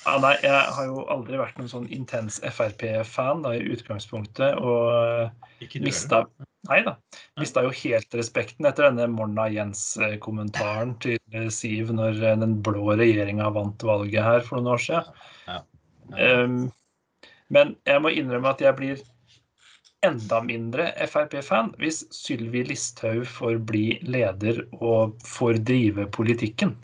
Ja. 0.06 0.12
ja, 0.14 0.18
nei, 0.22 0.34
jeg 0.44 0.74
har 0.76 0.86
jo 0.86 1.04
aldri 1.10 1.38
vært 1.40 1.56
noen 1.58 1.70
sånn 1.70 1.88
intens 1.90 2.38
Frp-fan 2.46 3.42
da, 3.42 3.56
i 3.58 3.64
utgangspunktet. 3.74 4.60
Og 4.62 5.64
Ikke 5.64 5.82
mista? 5.82 6.22
Nei 6.70 6.80
da. 6.86 6.96
Mista 7.38 7.62
jo 7.66 7.72
helt 7.74 8.14
respekten 8.18 8.66
etter 8.68 8.88
denne 8.88 9.08
Morna 9.12 9.46
Jens-kommentaren 9.52 10.96
til 11.04 11.18
eh, 11.34 11.50
Siv 11.54 11.92
når 11.94 12.22
eh, 12.22 12.38
den 12.42 12.56
blå 12.66 12.96
regjeringa 12.98 13.50
vant 13.54 13.86
valget 13.86 14.26
her 14.26 14.46
for 14.46 14.58
noen 14.58 14.74
år 14.74 14.82
siden. 14.86 15.20
Ja. 15.46 15.60
Um, 16.14 16.58
men 17.52 17.76
jeg 17.86 18.02
må 18.02 18.10
innrømme 18.14 18.54
at 18.54 18.62
jeg 18.62 18.78
blir 18.78 19.04
enda 20.06 20.40
mindre 20.44 20.90
Frp-fan 21.08 21.72
hvis 21.80 22.04
Sylvi 22.14 22.62
Listhaug 22.68 23.24
får 23.30 23.58
bli 23.66 23.86
leder 24.06 24.62
og 24.78 25.16
får 25.26 25.62
drive 25.66 26.06
politikken. 26.14 26.76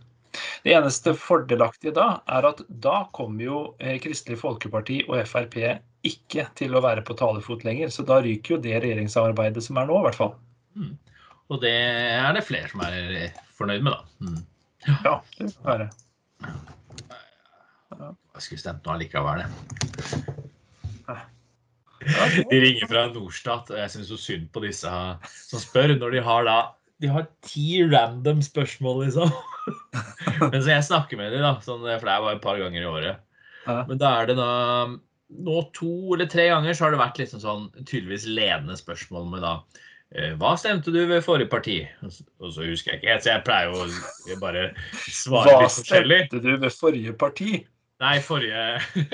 Det 0.64 0.74
eneste 0.74 1.14
fordelaktige 1.18 1.94
da 1.96 2.08
er 2.30 2.48
at 2.48 2.62
da 2.68 3.02
kommer 3.14 3.44
jo 3.44 3.62
eh, 3.78 3.98
Kristelig 4.02 4.38
Folkeparti 4.40 5.02
og 5.08 5.20
Frp 5.28 5.58
ikke 6.02 6.48
til 6.58 6.74
å 6.74 6.82
være 6.82 7.04
på 7.06 7.16
talefot 7.18 7.64
lenger. 7.66 7.92
Så 7.94 8.04
da 8.08 8.20
ryker 8.24 8.56
jo 8.56 8.62
det 8.62 8.78
regjeringssamarbeidet 8.82 9.64
som 9.64 9.78
er 9.78 9.88
nå, 9.90 10.00
i 10.00 10.06
hvert 10.08 10.18
fall. 10.18 10.34
Mm. 10.74 10.94
Og 11.52 11.60
det 11.62 11.74
er 11.74 12.32
det 12.36 12.46
flere 12.48 12.70
som 12.70 12.82
er 12.86 13.34
fornøyd 13.58 13.84
med, 13.84 13.92
da. 13.92 14.00
Mm. 14.24 14.40
Ja, 15.04 15.18
det 15.36 15.48
er 15.50 15.58
være. 15.66 15.90
Jeg 18.32 18.46
skulle 18.46 18.62
stemt 18.62 18.86
noe 18.86 18.96
allikevel, 18.96 19.44
det. 19.44 19.50
De 22.50 22.58
ringer 22.58 22.88
fra 22.90 23.04
Norstat, 23.12 23.70
og 23.70 23.78
jeg 23.78 23.92
syns 23.92 24.08
så 24.10 24.18
synd 24.18 24.48
på 24.54 24.62
disse 24.64 24.90
som 24.90 25.62
spør, 25.62 25.94
når 26.00 26.16
de 26.16 26.22
har 26.26 26.48
da 26.48 26.56
De 27.02 27.10
har 27.10 27.26
ti 27.42 27.82
random 27.90 28.42
spørsmål, 28.46 29.04
liksom. 29.06 29.30
Men 30.52 30.58
så 30.60 30.70
jeg 30.70 30.86
snakker 30.86 31.18
med 31.18 31.32
dem, 31.34 31.42
da, 31.44 31.56
sånn, 31.64 31.82
for 31.82 32.06
det 32.06 32.14
er 32.14 32.26
bare 32.26 32.36
et 32.36 32.44
par 32.44 32.60
ganger 32.60 32.82
i 32.82 32.90
året. 32.90 33.24
Ja. 33.66 33.82
Men 33.88 33.98
da 34.00 34.12
er 34.20 34.30
det 34.30 34.38
da 34.40 34.52
Nå 35.32 35.60
to 35.72 36.12
eller 36.12 36.26
tre 36.28 36.48
ganger 36.50 36.74
så 36.76 36.84
har 36.84 36.92
det 36.92 37.00
vært 37.00 37.18
liksom 37.22 37.40
sånn 37.40 37.62
tydeligvis 37.78 38.26
ledende 38.28 38.74
spørsmål 38.76 39.30
med 39.30 39.40
da 39.40 39.52
eh, 40.12 40.34
Hva 40.36 40.50
stemte 40.60 40.92
du 40.92 40.98
ved 41.08 41.24
forrige 41.24 41.48
parti? 41.48 41.76
Og 42.04 42.50
så, 42.52 42.66
husker 42.66 42.92
jeg 42.92 43.00
ikke 43.00 43.12
helt, 43.14 43.24
så 43.24 43.30
jeg 43.30 43.44
pleier 43.46 43.72
å 43.72 44.40
bare 44.42 44.66
svare 45.06 45.54
litt 45.62 45.76
forskjellig. 45.78 46.18
Hva 46.18 46.26
stemte 46.28 46.42
du 46.44 46.50
ved 46.66 46.76
forrige 46.76 47.14
parti? 47.22 47.62
Nei, 48.02 48.16
forrige 48.26 48.66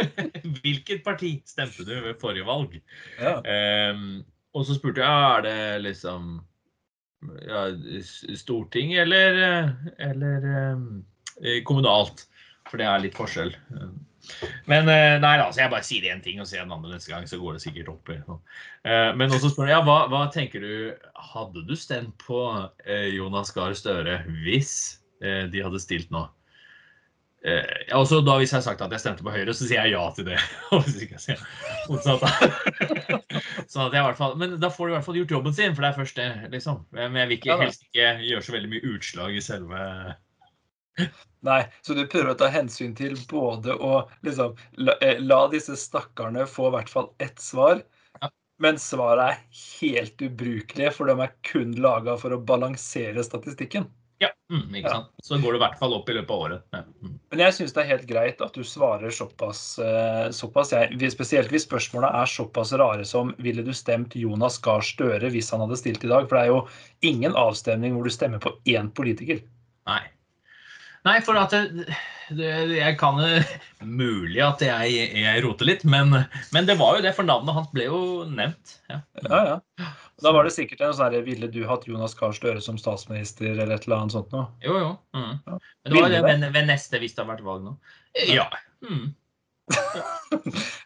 Hvilket 0.64 1.04
parti 1.06 1.36
stemte 1.46 1.86
du 1.86 1.94
ved 1.94 2.18
forrige 2.18 2.48
valg? 2.48 2.74
Ja. 3.20 3.38
Um, 3.92 4.24
og 4.56 4.66
så 4.66 4.74
spurte 4.74 5.04
jeg 5.04 5.30
er 5.36 5.44
det 5.46 5.58
liksom 5.84 6.38
ja, 7.46 7.62
storting 8.38 8.92
eller, 8.94 9.38
eller 9.98 10.50
ehm, 10.54 10.84
eh, 11.42 11.62
kommunalt. 11.66 12.26
For 12.68 12.80
det 12.80 12.86
er 12.88 13.02
litt 13.02 13.16
forskjell. 13.16 13.54
Men 14.68 14.88
eh, 14.92 15.16
nei 15.22 15.34
da, 15.40 15.48
så 15.48 15.62
jeg 15.62 15.72
bare 15.72 15.86
sier 15.86 16.08
én 16.12 16.20
ting 16.24 16.40
og 16.42 16.48
sier 16.50 16.64
en 16.64 16.72
annen 16.74 16.92
neste 16.92 17.12
gang, 17.12 17.24
så 17.28 17.38
går 17.40 17.56
det 17.56 17.62
sikkert 17.64 17.88
opp. 17.94 18.10
Eh, 18.12 19.10
Men 19.16 19.32
også 19.32 19.54
spør 19.54 19.70
jeg, 19.70 19.76
ja, 19.78 19.84
hva, 19.86 20.02
hva 20.12 20.26
tenker 20.34 20.64
du 20.64 20.72
Hadde 21.32 21.64
du 21.68 21.74
stemt 21.78 22.12
på 22.20 22.42
eh, 22.84 23.08
Jonas 23.16 23.54
Gahr 23.56 23.72
Støre 23.78 24.20
hvis 24.44 24.72
eh, 25.24 25.46
de 25.48 25.64
hadde 25.64 25.80
stilt 25.82 26.12
nå? 26.14 26.26
Eh, 27.46 27.94
også 27.94 28.18
da 28.26 28.34
Hvis 28.40 28.50
jeg 28.50 28.58
har 28.58 28.64
sagt 28.66 28.80
at 28.82 28.90
jeg 28.90 28.98
stemte 28.98 29.22
på 29.22 29.30
Høyre, 29.30 29.52
så 29.54 29.66
sier 29.68 29.84
jeg 29.86 29.92
ja 29.94 30.04
til 30.16 30.26
det. 30.26 30.38
Motsatt. 31.88 32.24
sånn 33.70 33.84
at 33.84 33.94
jeg 33.94 34.00
i 34.00 34.06
hvert 34.08 34.18
fall, 34.18 34.34
men 34.40 34.56
da 34.58 34.70
får 34.74 34.88
du 34.88 34.92
i 34.92 34.96
hvert 34.96 35.06
fall 35.06 35.18
gjort 35.20 35.34
jobben 35.36 35.54
sin, 35.54 35.76
for 35.76 35.84
det 35.86 35.92
er 35.92 35.98
først 36.00 36.18
det. 36.18 36.30
liksom. 36.54 36.80
Men 36.96 37.14
jeg 37.22 37.30
vil 37.30 37.38
ikke, 37.38 37.58
helst 37.62 37.84
ikke 37.86 38.08
gjøre 38.26 38.46
så 38.48 38.56
veldig 38.56 38.72
mye 38.74 38.94
utslag 38.96 39.38
i 39.38 39.44
selve 39.44 39.84
Nei, 41.46 41.60
så 41.86 41.94
du 41.94 42.00
prøver 42.10 42.32
å 42.32 42.38
ta 42.40 42.48
hensyn 42.50 42.90
til 42.98 43.14
både 43.30 43.76
å 43.78 44.00
liksom 44.26 44.56
la, 44.82 44.96
eh, 44.98 45.20
la 45.22 45.44
disse 45.52 45.76
stakkarene 45.78 46.42
få 46.50 46.72
i 46.72 46.74
hvert 46.74 46.90
fall 46.90 47.12
ett 47.22 47.38
svar, 47.38 47.84
Ja. 48.18 48.32
men 48.58 48.80
svaret 48.82 49.28
er 49.28 49.38
helt 49.78 50.18
ubrukelige, 50.26 50.90
for 50.96 51.06
de 51.06 51.14
er 51.22 51.36
kun 51.46 51.76
laga 51.78 52.16
for 52.18 52.34
å 52.34 52.40
balansere 52.42 53.22
statistikken. 53.22 53.86
Ja, 54.18 54.28
mm, 54.50 54.74
ikke 54.74 54.88
Ja. 54.88 54.94
sant? 54.96 55.10
Så 55.22 55.38
går 55.38 55.54
det 55.54 55.58
i 55.60 55.62
hvert 55.62 55.78
fall 55.78 55.92
opp 55.94 56.08
i 56.10 56.14
løpet 56.16 56.30
av 56.34 56.40
året. 56.42 56.62
Ja. 56.74 56.80
Mm. 57.04 57.12
Men 57.30 57.42
jeg 57.44 57.54
syns 57.54 57.74
det 57.76 57.82
er 57.84 57.90
helt 57.92 58.06
greit 58.08 58.40
at 58.42 58.56
du 58.56 58.64
svarer 58.66 59.14
såpass, 59.14 59.60
eh, 59.78 60.30
såpass 60.34 60.72
jeg, 60.74 61.10
Spesielt 61.14 61.52
hvis 61.54 61.68
spørsmåla 61.68 62.10
er 62.22 62.26
såpass 62.26 62.72
rare 62.72 63.04
som 63.06 63.30
ville 63.38 63.62
du 63.62 63.70
stemt 63.76 64.16
Jonas 64.18 64.58
Gahr 64.58 64.82
Støre 64.82 65.30
hvis 65.30 65.50
han 65.54 65.62
hadde 65.62 65.78
stilt 65.78 66.02
i 66.04 66.10
dag? 66.10 66.26
For 66.28 66.34
det 66.34 66.44
er 66.44 66.52
jo 66.52 66.68
ingen 67.02 67.38
avstemning 67.38 67.94
hvor 67.94 68.04
du 68.04 68.10
stemmer 68.10 68.42
på 68.42 68.56
én 68.66 68.90
politiker. 68.90 69.42
Nei. 69.86 70.02
Nei, 71.06 71.20
for 71.22 71.38
at 71.38 71.54
det, 71.54 71.86
det, 72.34 72.48
jeg 72.74 72.96
kan 72.98 73.20
eh, 73.22 73.46
Mulig 73.86 74.42
at 74.42 74.60
jeg, 74.66 75.12
jeg 75.14 75.44
roter 75.44 75.68
litt, 75.70 75.84
men, 75.86 76.10
men 76.52 76.66
det 76.66 76.74
var 76.80 76.98
jo 76.98 77.04
det, 77.06 77.14
for 77.14 77.22
navnet 77.28 77.54
hans 77.54 77.70
ble 77.70 77.86
jo 77.86 78.00
nevnt. 78.26 78.80
Ja. 78.90 78.98
Ja, 79.30 79.40
ja. 79.54 79.86
Da 80.22 80.32
var 80.34 80.48
det 80.48 80.54
sikkert 80.54 80.82
en 80.82 80.94
sånn 80.96 81.12
her 81.14 81.22
Ville 81.26 81.50
du 81.52 81.60
hatt 81.68 81.86
Jonas 81.86 82.16
Gahr 82.18 82.34
Støre 82.34 82.62
som 82.64 82.78
statsminister 82.80 83.52
eller 83.52 83.76
et 83.76 83.86
eller 83.86 84.02
annet 84.02 84.16
sånt 84.16 84.34
noe? 84.34 84.48
Jo, 84.64 84.74
jo. 84.80 84.90
Mm. 85.14 85.38
Ja. 85.46 85.58
Men 85.58 85.94
det 85.94 86.02
var 86.02 86.14
det 86.14 86.22
ved, 86.26 86.50
ved 86.56 86.68
neste, 86.72 87.00
hvis 87.02 87.14
det 87.14 87.24
har 87.24 87.32
vært 87.36 87.46
valg 87.46 87.66
nå. 87.68 87.78
Eh, 88.14 88.34
Ja. 88.34 88.50
Mm. 88.82 89.14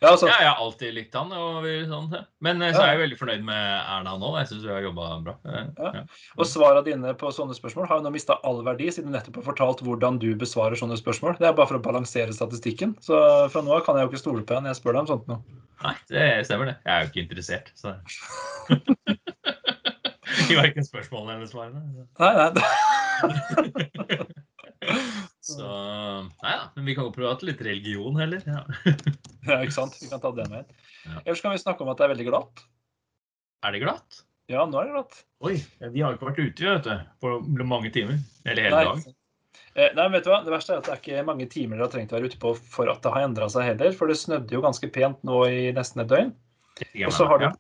Ja, 0.03 0.11
altså, 0.11 0.27
ja 0.27 0.37
jeg 0.43 0.49
har 0.49 0.61
alltid 0.63 0.95
likt 0.97 1.15
han. 1.15 1.31
Og 1.35 1.67
sånn. 1.91 2.09
Men 2.43 2.63
eh, 2.63 2.73
så 2.75 2.83
er 2.83 2.93
jeg 2.93 3.03
veldig 3.05 3.19
fornøyd 3.21 3.45
med 3.47 3.63
Erna 3.81 4.15
nå. 4.19 4.33
Jeg 4.41 4.51
syns 4.51 4.67
hun 4.67 4.75
har 4.75 4.85
jobba 4.87 5.09
bra. 5.27 5.35
Ja. 5.47 5.63
Ja. 5.79 6.03
Og 6.35 6.49
svarene 6.51 6.83
dine 6.87 7.15
på 7.19 7.31
sånne 7.35 7.55
spørsmål 7.55 7.87
har 7.91 8.01
jo 8.01 8.07
nå 8.07 8.13
mista 8.15 8.39
all 8.49 8.63
verdi, 8.67 8.91
siden 8.95 9.11
du 9.11 9.17
nettopp 9.17 9.39
har 9.41 9.47
fortalt 9.53 9.83
hvordan 9.87 10.19
du 10.23 10.33
besvarer 10.39 10.79
sånne 10.79 10.99
spørsmål. 10.99 11.39
Det 11.39 11.49
er 11.49 11.57
bare 11.59 11.71
for 11.71 11.79
å 11.79 11.85
balansere 11.85 12.35
statistikken. 12.35 12.97
Så 13.05 13.19
fra 13.53 13.65
nå 13.65 13.77
av 13.77 13.85
kan 13.87 13.99
jeg 13.99 14.09
jo 14.09 14.13
ikke 14.13 14.23
stole 14.25 14.43
på 14.47 14.57
deg 14.57 14.65
når 14.65 14.75
jeg 14.75 14.83
spør 14.83 14.99
deg 14.99 15.05
om 15.05 15.13
sånt 15.13 15.31
noe. 15.31 15.61
Nei, 15.83 15.97
det 16.11 16.27
stemmer 16.47 16.71
det. 16.71 16.77
Jeg 16.87 16.93
er 16.95 17.03
jo 17.07 17.13
ikke 17.13 17.25
interessert, 17.25 17.73
så 17.79 17.97
I 20.57 20.61
verken 20.61 20.87
spørsmålene 20.87 21.39
eller 21.41 21.51
svarene. 21.51 21.81
Nei, 22.21 22.33
nei. 22.39 22.51
Så 25.43 25.67
Nei 25.67 26.55
da. 26.55 26.69
Men 26.77 26.87
vi 26.87 26.95
kan 26.97 27.07
jo 27.09 27.15
prate 27.15 27.47
litt 27.49 27.63
religion 27.65 28.19
heller. 28.21 28.43
Ja. 28.47 28.65
Ja, 29.43 29.57
ikke 29.59 29.75
sant? 29.75 29.97
Vi 29.99 30.07
kan 30.07 30.21
ta 30.23 30.31
det 30.37 30.45
med. 30.53 30.69
Ja. 31.03 31.17
Ellers 31.25 31.41
kan 31.43 31.51
vi 31.51 31.59
snakke 31.59 31.83
om 31.83 31.89
at 31.91 31.99
det 31.99 32.05
er 32.07 32.13
veldig 32.13 32.29
glatt. 32.29 32.61
Er 33.67 33.75
det 33.75 33.81
glatt? 33.83 34.21
Ja, 34.47 34.63
nå 34.71 34.79
er 34.79 34.87
det 34.87 34.93
glatt. 34.95 35.17
Oi, 35.43 35.57
vi 35.81 36.05
har 36.05 36.13
jo 36.13 36.19
ikke 36.21 36.29
vært 36.29 36.39
ute 36.45 36.69
vet 36.69 36.87
du, 36.87 37.09
på 37.25 37.33
mange 37.67 37.91
timer. 37.91 38.21
Eller 38.47 38.69
hele 38.69 38.77
Nei. 38.77 38.85
dagen. 38.87 39.17
Eh, 39.75 39.91
Nei, 39.99 40.07
vet 40.13 40.23
du 40.23 40.31
hva? 40.31 40.39
Det 40.47 40.55
verste 40.55 40.77
er 40.77 40.79
at 40.79 40.87
det 40.87 40.95
er 40.95 41.01
ikke 41.01 41.25
mange 41.27 41.49
timer 41.51 41.75
dere 41.81 41.89
har 41.89 41.95
trengt 41.97 42.15
å 42.15 42.19
være 42.21 42.31
ute 42.31 42.39
på 42.39 42.55
for 42.77 42.93
at 42.93 43.03
det 43.03 43.13
har 43.17 43.27
endra 43.27 43.49
seg 43.51 43.67
heller. 43.73 43.91
For 43.99 44.13
det 44.13 44.19
snødde 44.21 44.55
jo 44.55 44.63
ganske 44.63 44.93
pent 44.95 45.27
nå 45.27 45.43
i 45.51 45.61
nesten 45.75 46.05
et 46.05 46.13
døgn. 46.15 46.31
Og 47.09 47.15
så 47.19 47.27
har 47.31 47.43
det, 47.43 47.51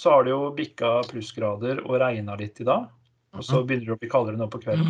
så 0.00 0.14
har 0.14 0.24
det 0.24 0.32
jo 0.32 0.48
bikka 0.56 0.94
plussgrader 1.10 1.82
og 1.84 1.98
regna 2.00 2.36
litt 2.40 2.62
i 2.62 2.64
dag. 2.64 2.86
Og 3.36 3.44
så 3.44 3.60
begynner 3.60 3.90
det 3.90 3.96
å 3.98 4.00
bli 4.00 4.08
kaldere 4.10 4.40
nå 4.40 4.46
på 4.50 4.62
kvelden. 4.62 4.88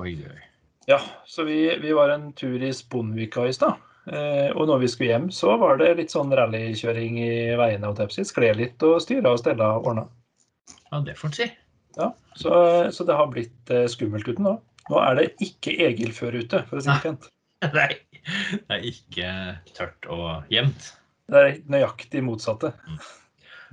Oi, 0.00 0.14
oi. 0.24 0.38
Ja, 0.88 1.02
så 1.28 1.44
vi, 1.44 1.60
vi 1.82 1.92
var 1.92 2.14
en 2.14 2.30
tur 2.32 2.56
i 2.64 2.70
Sponvika 2.72 3.44
i 3.44 3.52
stad. 3.52 3.76
Eh, 4.08 4.48
og 4.56 4.70
når 4.70 4.80
vi 4.86 4.88
skulle 4.88 5.10
hjem, 5.12 5.26
så 5.34 5.52
var 5.60 5.76
det 5.82 5.90
litt 5.98 6.14
sånn 6.14 6.32
rallykjøring 6.32 7.20
i 7.20 7.32
veiene. 7.60 7.90
og 7.90 7.98
tepsis. 8.00 8.32
Skled 8.32 8.56
litt 8.56 8.88
og 8.88 9.02
styra 9.04 9.34
og 9.36 9.42
stella 9.42 9.74
og 9.76 9.90
ordna. 9.92 10.06
Ja, 10.88 11.02
det 11.04 11.18
får 11.20 11.28
en 11.28 11.36
si. 11.36 11.50
Ja, 11.98 12.08
så, 12.38 12.54
så 12.94 13.04
det 13.04 13.20
har 13.20 13.28
blitt 13.34 13.74
eh, 13.74 13.84
skummelt 13.90 14.28
uten 14.30 14.48
nå. 14.48 14.56
Nå 14.88 15.04
er 15.04 15.20
det 15.20 15.28
ikke 15.44 15.76
Egil-før 15.90 16.40
ute, 16.40 16.64
for 16.70 16.80
å 16.80 16.86
si 16.86 16.88
det 16.88 17.04
pent. 17.04 17.28
Nei, 17.76 17.90
det 18.64 18.78
er 18.78 18.90
ikke 18.94 19.30
tørt 19.76 20.08
og 20.14 20.52
jevnt. 20.52 20.92
Det 21.28 21.44
er 21.44 21.56
nøyaktig 21.68 22.24
motsatte. 22.24 22.72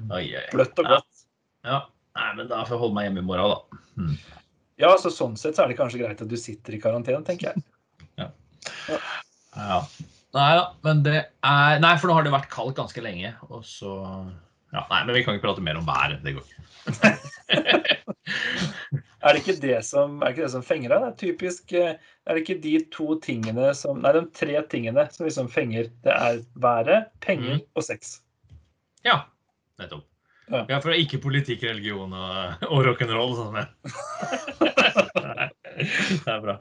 Oi, 0.03 0.25
oi. 0.35 0.45
Bløtt 0.53 0.79
og 0.81 0.89
godt. 0.89 1.21
Ja. 1.65 1.83
Nei, 2.15 2.31
men 2.37 2.49
da 2.49 2.63
får 2.63 2.75
jeg 2.75 2.81
holde 2.83 2.95
meg 2.97 3.07
hjemme 3.07 3.23
i 3.23 3.27
morgen, 3.27 3.53
da. 3.53 4.07
Ja, 4.79 4.91
så 4.99 5.11
sånn 5.13 5.37
sett 5.39 5.55
så 5.57 5.63
er 5.63 5.71
det 5.71 5.77
kanskje 5.79 6.01
greit 6.01 6.21
at 6.23 6.31
du 6.31 6.35
sitter 6.39 6.75
i 6.75 6.81
karantene, 6.83 7.23
tenker 7.27 7.53
jeg. 7.53 7.65
Ja. 9.55 9.77
Nei 10.35 10.49
da, 10.57 10.63
men 10.83 10.99
det 11.05 11.13
er 11.47 11.77
Nei, 11.79 11.93
for 11.95 12.09
nå 12.09 12.15
har 12.17 12.25
det 12.25 12.33
vært 12.33 12.49
kaldt 12.51 12.75
ganske 12.75 12.99
lenge, 12.99 13.29
og 13.47 13.61
så 13.63 13.93
ja, 14.73 14.81
Nei, 14.89 14.97
men 15.05 15.13
vi 15.15 15.21
kan 15.23 15.37
ikke 15.37 15.45
prate 15.45 15.63
mer 15.63 15.79
om 15.79 15.87
været. 15.87 16.19
Det 16.25 16.33
går 16.35 16.43
ikke. 16.43 17.13
Er 19.25 19.33
det 19.33 19.41
ikke 19.41 19.55
det 19.57 19.77
som, 19.87 20.19
er 20.19 20.27
det 20.27 20.35
ikke 20.35 20.43
det 20.43 20.53
som 20.53 20.65
fenger 20.65 20.91
deg? 20.91 21.01
Det 21.01 21.07
er 21.07 21.15
typisk 21.21 21.71
eh, 21.73 21.95
Er 21.97 22.37
det 22.37 22.43
ikke 22.43 22.59
de 22.61 22.73
to 22.93 23.15
tingene 23.23 23.71
som 23.77 24.03
Nei, 24.03 24.11
de 24.13 24.21
tre 24.37 24.59
tingene 24.69 25.07
som 25.13 25.25
liksom 25.25 25.49
fenger. 25.49 25.87
Det 26.05 26.13
er 26.13 26.43
været, 26.61 27.07
penger 27.25 27.63
og 27.73 27.87
sex. 27.87 28.19
Ja, 29.07 29.23
nettopp. 29.81 30.05
Ja. 30.45 30.61
Ja, 30.69 30.77
for 30.77 30.91
det 30.91 30.97
er 30.97 31.03
ikke 31.03 31.21
politikk, 31.23 31.63
religion 31.65 32.13
og, 32.13 32.65
og 32.69 32.83
rock'n'roll. 32.85 33.33
Sånn. 33.39 33.55
Nei, 33.55 33.65
det 36.25 36.33
er 36.35 36.43
bra. 36.43 36.59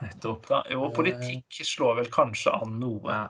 Nettopp. 0.00 0.46
Da, 0.48 0.60
jo, 0.70 0.86
politikk 0.94 1.62
slår 1.66 1.98
vel 2.00 2.12
kanskje 2.12 2.54
an 2.54 2.78
noe. 2.80 3.10
Ja. 3.10 3.24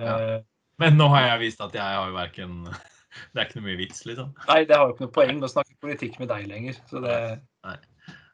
Ja. 0.00 0.38
Men 0.80 0.96
nå 0.96 1.08
har 1.12 1.26
jeg 1.32 1.42
vist 1.46 1.60
at 1.64 1.74
jeg 1.76 1.84
har 1.84 2.08
jo 2.08 2.14
verken 2.16 2.62
Det 3.32 3.40
er 3.40 3.46
ikke 3.46 3.60
noe 3.60 3.66
mye 3.70 3.80
vits, 3.80 4.02
liksom. 4.08 4.32
Nei, 4.48 4.62
det 4.68 4.76
har 4.76 4.88
jo 4.88 4.94
ikke 4.94 5.06
noe 5.06 5.14
poeng 5.14 5.38
å 5.40 5.48
snakke 5.48 5.76
politikk 5.80 6.18
med 6.20 6.28
deg 6.28 6.48
lenger. 6.50 6.80
Så 6.90 7.00
det 7.04 7.14
Nei, 7.64 7.76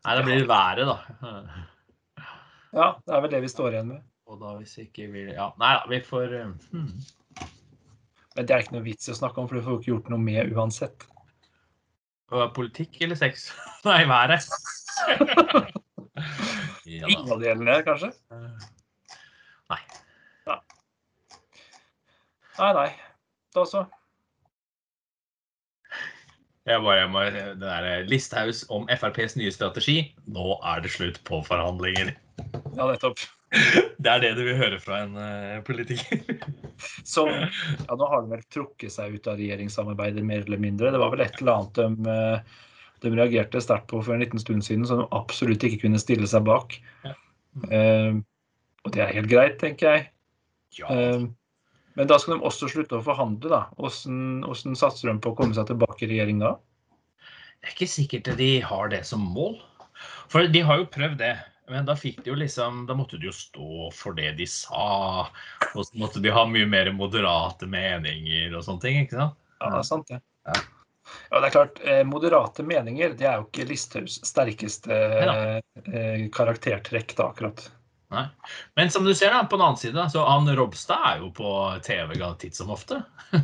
Nei 0.03 0.15
det 0.19 0.25
blir 0.27 0.49
været, 0.51 0.89
da. 0.91 0.97
Ja, 2.73 2.89
det 2.99 3.15
er 3.15 3.23
vel 3.23 3.35
det 3.37 3.43
vi 3.45 3.51
står 3.53 3.77
igjen 3.77 3.93
med. 3.93 4.03
Og 4.31 4.41
da 4.41 4.55
hvis 4.57 4.75
ikke 4.81 5.07
vi 5.13 5.27
Ja, 5.29 5.51
nei 5.61 5.75
da, 5.77 5.85
vi 5.91 6.01
får 6.07 6.35
eh, 6.39 6.53
hmm. 6.73 6.91
Men 8.37 8.49
det 8.49 8.55
er 8.55 8.65
ikke 8.65 8.77
noe 8.77 8.87
vits 8.87 9.09
i 9.09 9.13
å 9.13 9.19
snakke 9.19 9.43
om, 9.43 9.49
for 9.49 9.59
du 9.59 9.65
får 9.67 9.81
ikke 9.81 9.91
gjort 9.93 10.13
noe 10.13 10.23
med 10.23 10.53
uansett. 10.57 11.07
Politikk 12.57 13.01
eller 13.05 13.19
sex? 13.21 13.51
Nei, 13.89 14.05
været. 14.09 14.47
ja 16.89 17.09
Ingen 17.09 17.35
av 17.35 17.43
delene, 17.43 17.81
kanskje? 17.87 18.13
Nei. 19.73 19.83
Nei, 22.59 22.71
nei. 22.77 22.89
Da 23.57 23.65
så. 23.69 23.85
Jeg 26.69 26.79
bare, 26.85 26.99
jeg 27.01 27.11
må, 27.11 27.23
det 27.35 27.59
der 27.59 28.05
Listhaus 28.07 28.63
om 28.71 28.85
FrPs 28.93 29.35
nye 29.41 29.51
strategi. 29.51 29.97
Nå 30.31 30.59
er 30.71 30.85
det 30.85 30.93
slutt 30.95 31.19
på 31.27 31.41
forhandlinger. 31.49 32.13
Ja, 32.77 32.87
nettopp. 32.87 33.25
Det 33.53 34.11
er 34.11 34.23
det 34.23 34.33
du 34.39 34.43
vil 34.47 34.57
høre 34.59 34.79
fra 34.83 35.03
en 35.05 35.17
uh, 35.19 35.61
politiker. 35.67 36.23
Som 37.07 37.29
Ja, 37.31 37.95
nå 37.95 38.09
har 38.09 38.25
de 38.25 38.33
vel 38.33 38.45
trukket 38.53 38.95
seg 38.95 39.17
ut 39.17 39.29
av 39.31 39.39
regjeringssamarbeidet, 39.41 40.25
mer 40.27 40.47
eller 40.47 40.63
mindre. 40.63 40.93
Det 40.95 41.01
var 41.03 41.13
vel 41.13 41.25
et 41.27 41.37
eller 41.41 41.59
annet 41.59 41.79
de, 41.79 42.15
eh, 42.15 42.65
de 43.05 43.13
reagerte 43.13 43.63
sterkt 43.63 43.91
på 43.93 44.01
for 44.03 44.17
en 44.17 44.25
liten 44.25 44.41
stund 44.43 44.65
siden, 44.67 44.87
som 44.89 45.03
de 45.03 45.07
absolutt 45.15 45.63
ikke 45.69 45.85
kunne 45.85 46.01
stille 46.03 46.29
seg 46.31 46.47
bak. 46.49 46.79
Ja. 47.05 47.15
Uh, 47.69 48.19
og 48.83 48.97
det 48.97 49.05
er 49.05 49.15
helt 49.19 49.31
greit, 49.31 49.61
tenker 49.61 49.93
jeg. 49.93 50.09
Ja. 50.81 50.89
Uh, 50.89 51.29
men 51.99 52.09
da 52.09 52.17
skal 52.19 52.39
de 52.39 52.49
også 52.49 52.71
slutte 52.73 52.97
å 52.99 53.05
forhandle, 53.05 53.53
da. 53.53 53.63
Hvordan, 53.77 54.47
hvordan 54.49 54.79
satser 54.81 55.11
de 55.11 55.19
på 55.21 55.35
å 55.35 55.39
komme 55.39 55.55
seg 55.57 55.69
tilbake 55.69 56.07
i 56.07 56.11
regjering 56.15 56.41
da? 56.41 56.57
Det 57.61 57.69
er 57.69 57.77
ikke 57.77 57.93
sikkert 57.93 58.33
de 58.41 58.53
har 58.65 58.89
det 58.91 59.05
som 59.07 59.23
mål. 59.37 59.61
For 60.33 60.49
de 60.49 60.65
har 60.67 60.81
jo 60.81 60.89
prøvd 60.91 61.21
det. 61.21 61.35
Men 61.71 61.87
da 61.87 61.95
fikk 61.97 62.25
de 62.25 62.33
jo 62.33 62.37
liksom 62.37 62.83
Da 62.89 62.95
måtte 62.99 63.21
de 63.21 63.29
jo 63.29 63.35
stå 63.37 63.89
for 63.95 64.17
det 64.19 64.33
de 64.41 64.47
sa. 64.51 65.29
Og 65.73 65.87
så 65.87 65.99
måtte 66.01 66.23
de 66.23 66.33
ha 66.35 66.45
mye 66.49 66.67
mer 66.69 66.91
moderate 66.97 67.69
meninger 67.71 68.57
og 68.57 68.65
sånne 68.67 68.85
ting. 68.85 69.03
ikke 69.05 69.21
sant? 69.21 69.39
Ja, 69.61 69.69
det 69.71 69.79
er 69.79 69.87
sant, 69.87 70.09
det. 70.11 70.23
Ja. 70.49 70.63
Ja, 71.29 71.41
det 71.43 71.49
er 71.49 71.53
klart, 71.55 71.79
eh, 71.85 72.01
Moderate 72.07 72.63
meninger 72.65 73.15
det 73.19 73.27
er 73.27 73.41
jo 73.41 73.47
ikke 73.49 73.67
Listhaugs 73.69 74.21
sterkeste 74.25 74.97
ja. 74.97 75.35
karaktertrekk, 76.33 77.15
da, 77.19 77.27
akkurat. 77.35 77.65
Nei. 78.13 78.27
Men 78.79 78.91
som 78.91 79.05
du 79.05 79.15
ser 79.15 79.33
da, 79.35 79.43
på 79.49 79.59
den 79.59 79.67
annen 79.67 79.81
side, 79.81 80.05
så 80.13 80.25
Ann 80.29 80.49
Robstad 80.57 81.05
er 81.09 81.23
jo 81.25 81.31
på 81.37 81.49
TV 81.85 82.15
titt 82.41 82.57
som 82.57 82.71
ofte. 82.73 83.03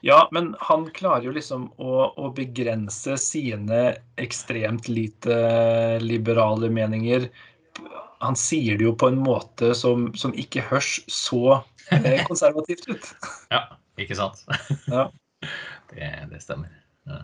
Ja, 0.00 0.28
men 0.32 0.54
han 0.60 0.90
klarer 0.90 1.24
jo 1.28 1.34
liksom 1.34 1.68
å, 1.80 2.08
å 2.16 2.30
begrense 2.36 3.16
sine 3.20 3.96
ekstremt 4.20 4.88
lite 4.88 5.36
liberale 6.02 6.70
meninger. 6.72 7.28
Han 8.24 8.36
sier 8.38 8.78
det 8.78 8.86
jo 8.86 8.94
på 8.96 9.10
en 9.12 9.20
måte 9.20 9.72
som, 9.76 10.08
som 10.16 10.34
ikke 10.36 10.64
høres 10.70 10.98
så 11.12 11.60
eh, 11.92 12.24
konservativt 12.30 12.88
ut. 12.90 13.08
Ja, 13.52 13.66
ikke 14.00 14.18
sant? 14.18 14.44
Ja. 14.92 15.08
Det, 15.92 16.06
det 16.30 16.40
stemmer. 16.42 16.70
Ja. 17.06 17.20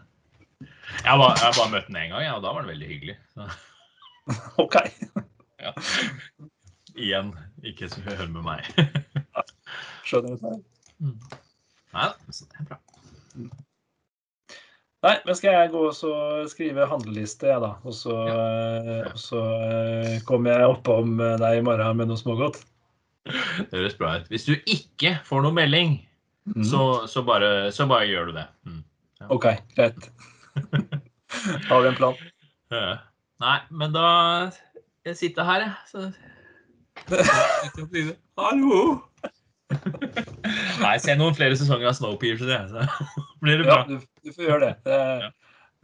Jeg 1.03 1.19
bare, 1.19 1.35
jeg 1.41 1.55
bare 1.57 1.71
møtt 1.73 1.89
den 1.89 1.99
én 1.99 2.13
gang, 2.13 2.23
ja, 2.23 2.35
og 2.37 2.45
da 2.45 2.53
var 2.55 2.63
det 2.63 2.75
veldig 2.75 2.91
hyggelig. 2.91 3.17
Så, 3.33 3.49
OK. 4.63 4.77
ja. 5.65 5.73
Igjen, 6.93 7.33
ikke 7.67 7.89
hør 8.05 8.29
med 8.37 8.45
meg. 8.47 8.69
Skjønner 10.07 10.37
du 10.37 10.45
det? 10.45 11.41
Nei 11.93 12.09
så 12.33 12.47
det 12.49 12.61
er 12.63 12.69
bra. 12.71 12.79
Nei, 15.03 15.17
men 15.27 15.35
skal 15.35 15.57
jeg 15.57 15.73
gå 15.73 15.81
og 15.89 15.95
så 15.99 16.13
skrive 16.51 16.85
handleliste, 16.87 17.49
jeg, 17.51 17.59
da. 17.65 17.73
Og 17.83 17.95
så, 17.97 18.15
ja. 18.29 19.01
og 19.11 19.19
så 19.19 19.41
eh, 19.67 20.21
kommer 20.29 20.55
jeg 20.55 20.69
oppom 20.77 21.17
eh, 21.19 21.35
deg 21.43 21.59
i 21.59 21.65
morgen 21.67 21.99
med 21.99 22.13
noe 22.13 22.21
smågodt. 22.21 22.61
Det 23.27 23.75
høres 23.75 23.97
bra 23.99 24.13
ut. 24.21 24.29
Hvis 24.31 24.47
du 24.47 24.55
ikke 24.71 25.17
får 25.27 25.43
noe 25.47 25.59
melding, 25.59 25.99
Mm. 26.43 26.65
så, 26.67 27.07
så, 27.07 27.23
bare, 27.23 27.71
så 27.71 27.85
bare 27.87 28.09
gjør 28.11 28.25
du 28.27 28.33
det. 28.35 28.43
Mm. 28.67 28.81
OK, 29.31 29.45
greit. 29.77 30.09
Har 31.69 31.85
vi 31.85 31.89
en 31.93 31.95
plan? 31.95 32.17
Ja. 32.75 32.97
Nei, 33.39 33.59
men 33.71 33.95
da 33.95 34.07
Jeg 35.07 35.17
sitter 35.21 35.47
her, 35.47 35.63
jeg. 35.63 35.73
Så 35.87 36.11
Hallo! 38.43 38.99
Nei, 40.85 40.95
se 41.03 41.15
noen 41.19 41.37
flere 41.37 41.57
sesonger 41.59 41.91
av 41.91 41.97
Snowpiercer, 41.99 42.69
så 42.71 42.87
blir 43.45 43.63
det 43.63 43.69
Ja, 43.71 43.83
du, 43.89 43.99
du 44.25 44.33
får 44.35 44.49
gjøre 44.49 44.67
det. 44.69 44.73
det, 44.89 44.99
Ja. 45.23 45.31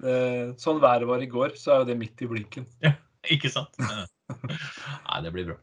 det 0.05 0.17
sånn 0.63 0.81
været 0.83 1.09
var 1.11 1.23
i 1.25 1.31
går, 1.31 1.55
så 1.59 1.75
er 1.75 1.83
jo 1.85 1.89
det 1.93 1.99
midt 2.01 2.25
i 2.25 2.31
blinken. 2.31 2.67
Ikke 3.29 3.51
sant? 3.53 3.75
Nei, 3.83 5.21
det 5.25 5.33
blir 5.35 5.53
bra. 5.53 5.59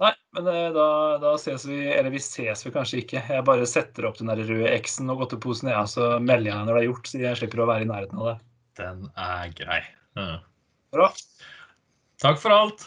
Nei, 0.00 0.14
men 0.32 0.46
eh, 0.48 0.70
da, 0.72 0.84
da 1.20 1.34
ses 1.36 1.66
vi 1.68 1.76
Eller 1.92 2.08
vi 2.14 2.20
ses 2.24 2.62
vi 2.64 2.70
kanskje 2.72 3.02
ikke. 3.02 3.20
Jeg 3.28 3.44
bare 3.44 3.66
setter 3.68 4.06
opp 4.08 4.16
den 4.16 4.30
der 4.32 4.40
røde 4.48 4.70
X-en 4.78 5.12
og 5.12 5.20
godteposen, 5.20 5.68
ja, 5.74 5.82
så 5.84 6.14
melder 6.24 6.48
jeg 6.54 6.68
når 6.70 6.72
det 6.72 6.80
er 6.80 6.86
gjort, 6.88 7.10
så 7.10 7.20
jeg 7.20 7.36
slipper 7.42 7.60
å 7.60 7.68
være 7.68 7.84
i 7.84 7.90
nærheten 7.90 8.22
av 8.22 8.30
det. 8.30 8.36
Den 8.80 9.02
er 9.20 9.52
grei. 9.58 9.80
Ja. 10.16 10.38
Bra. 10.96 11.10
Takk 12.24 12.40
for 12.40 12.54
alt. 12.56 12.86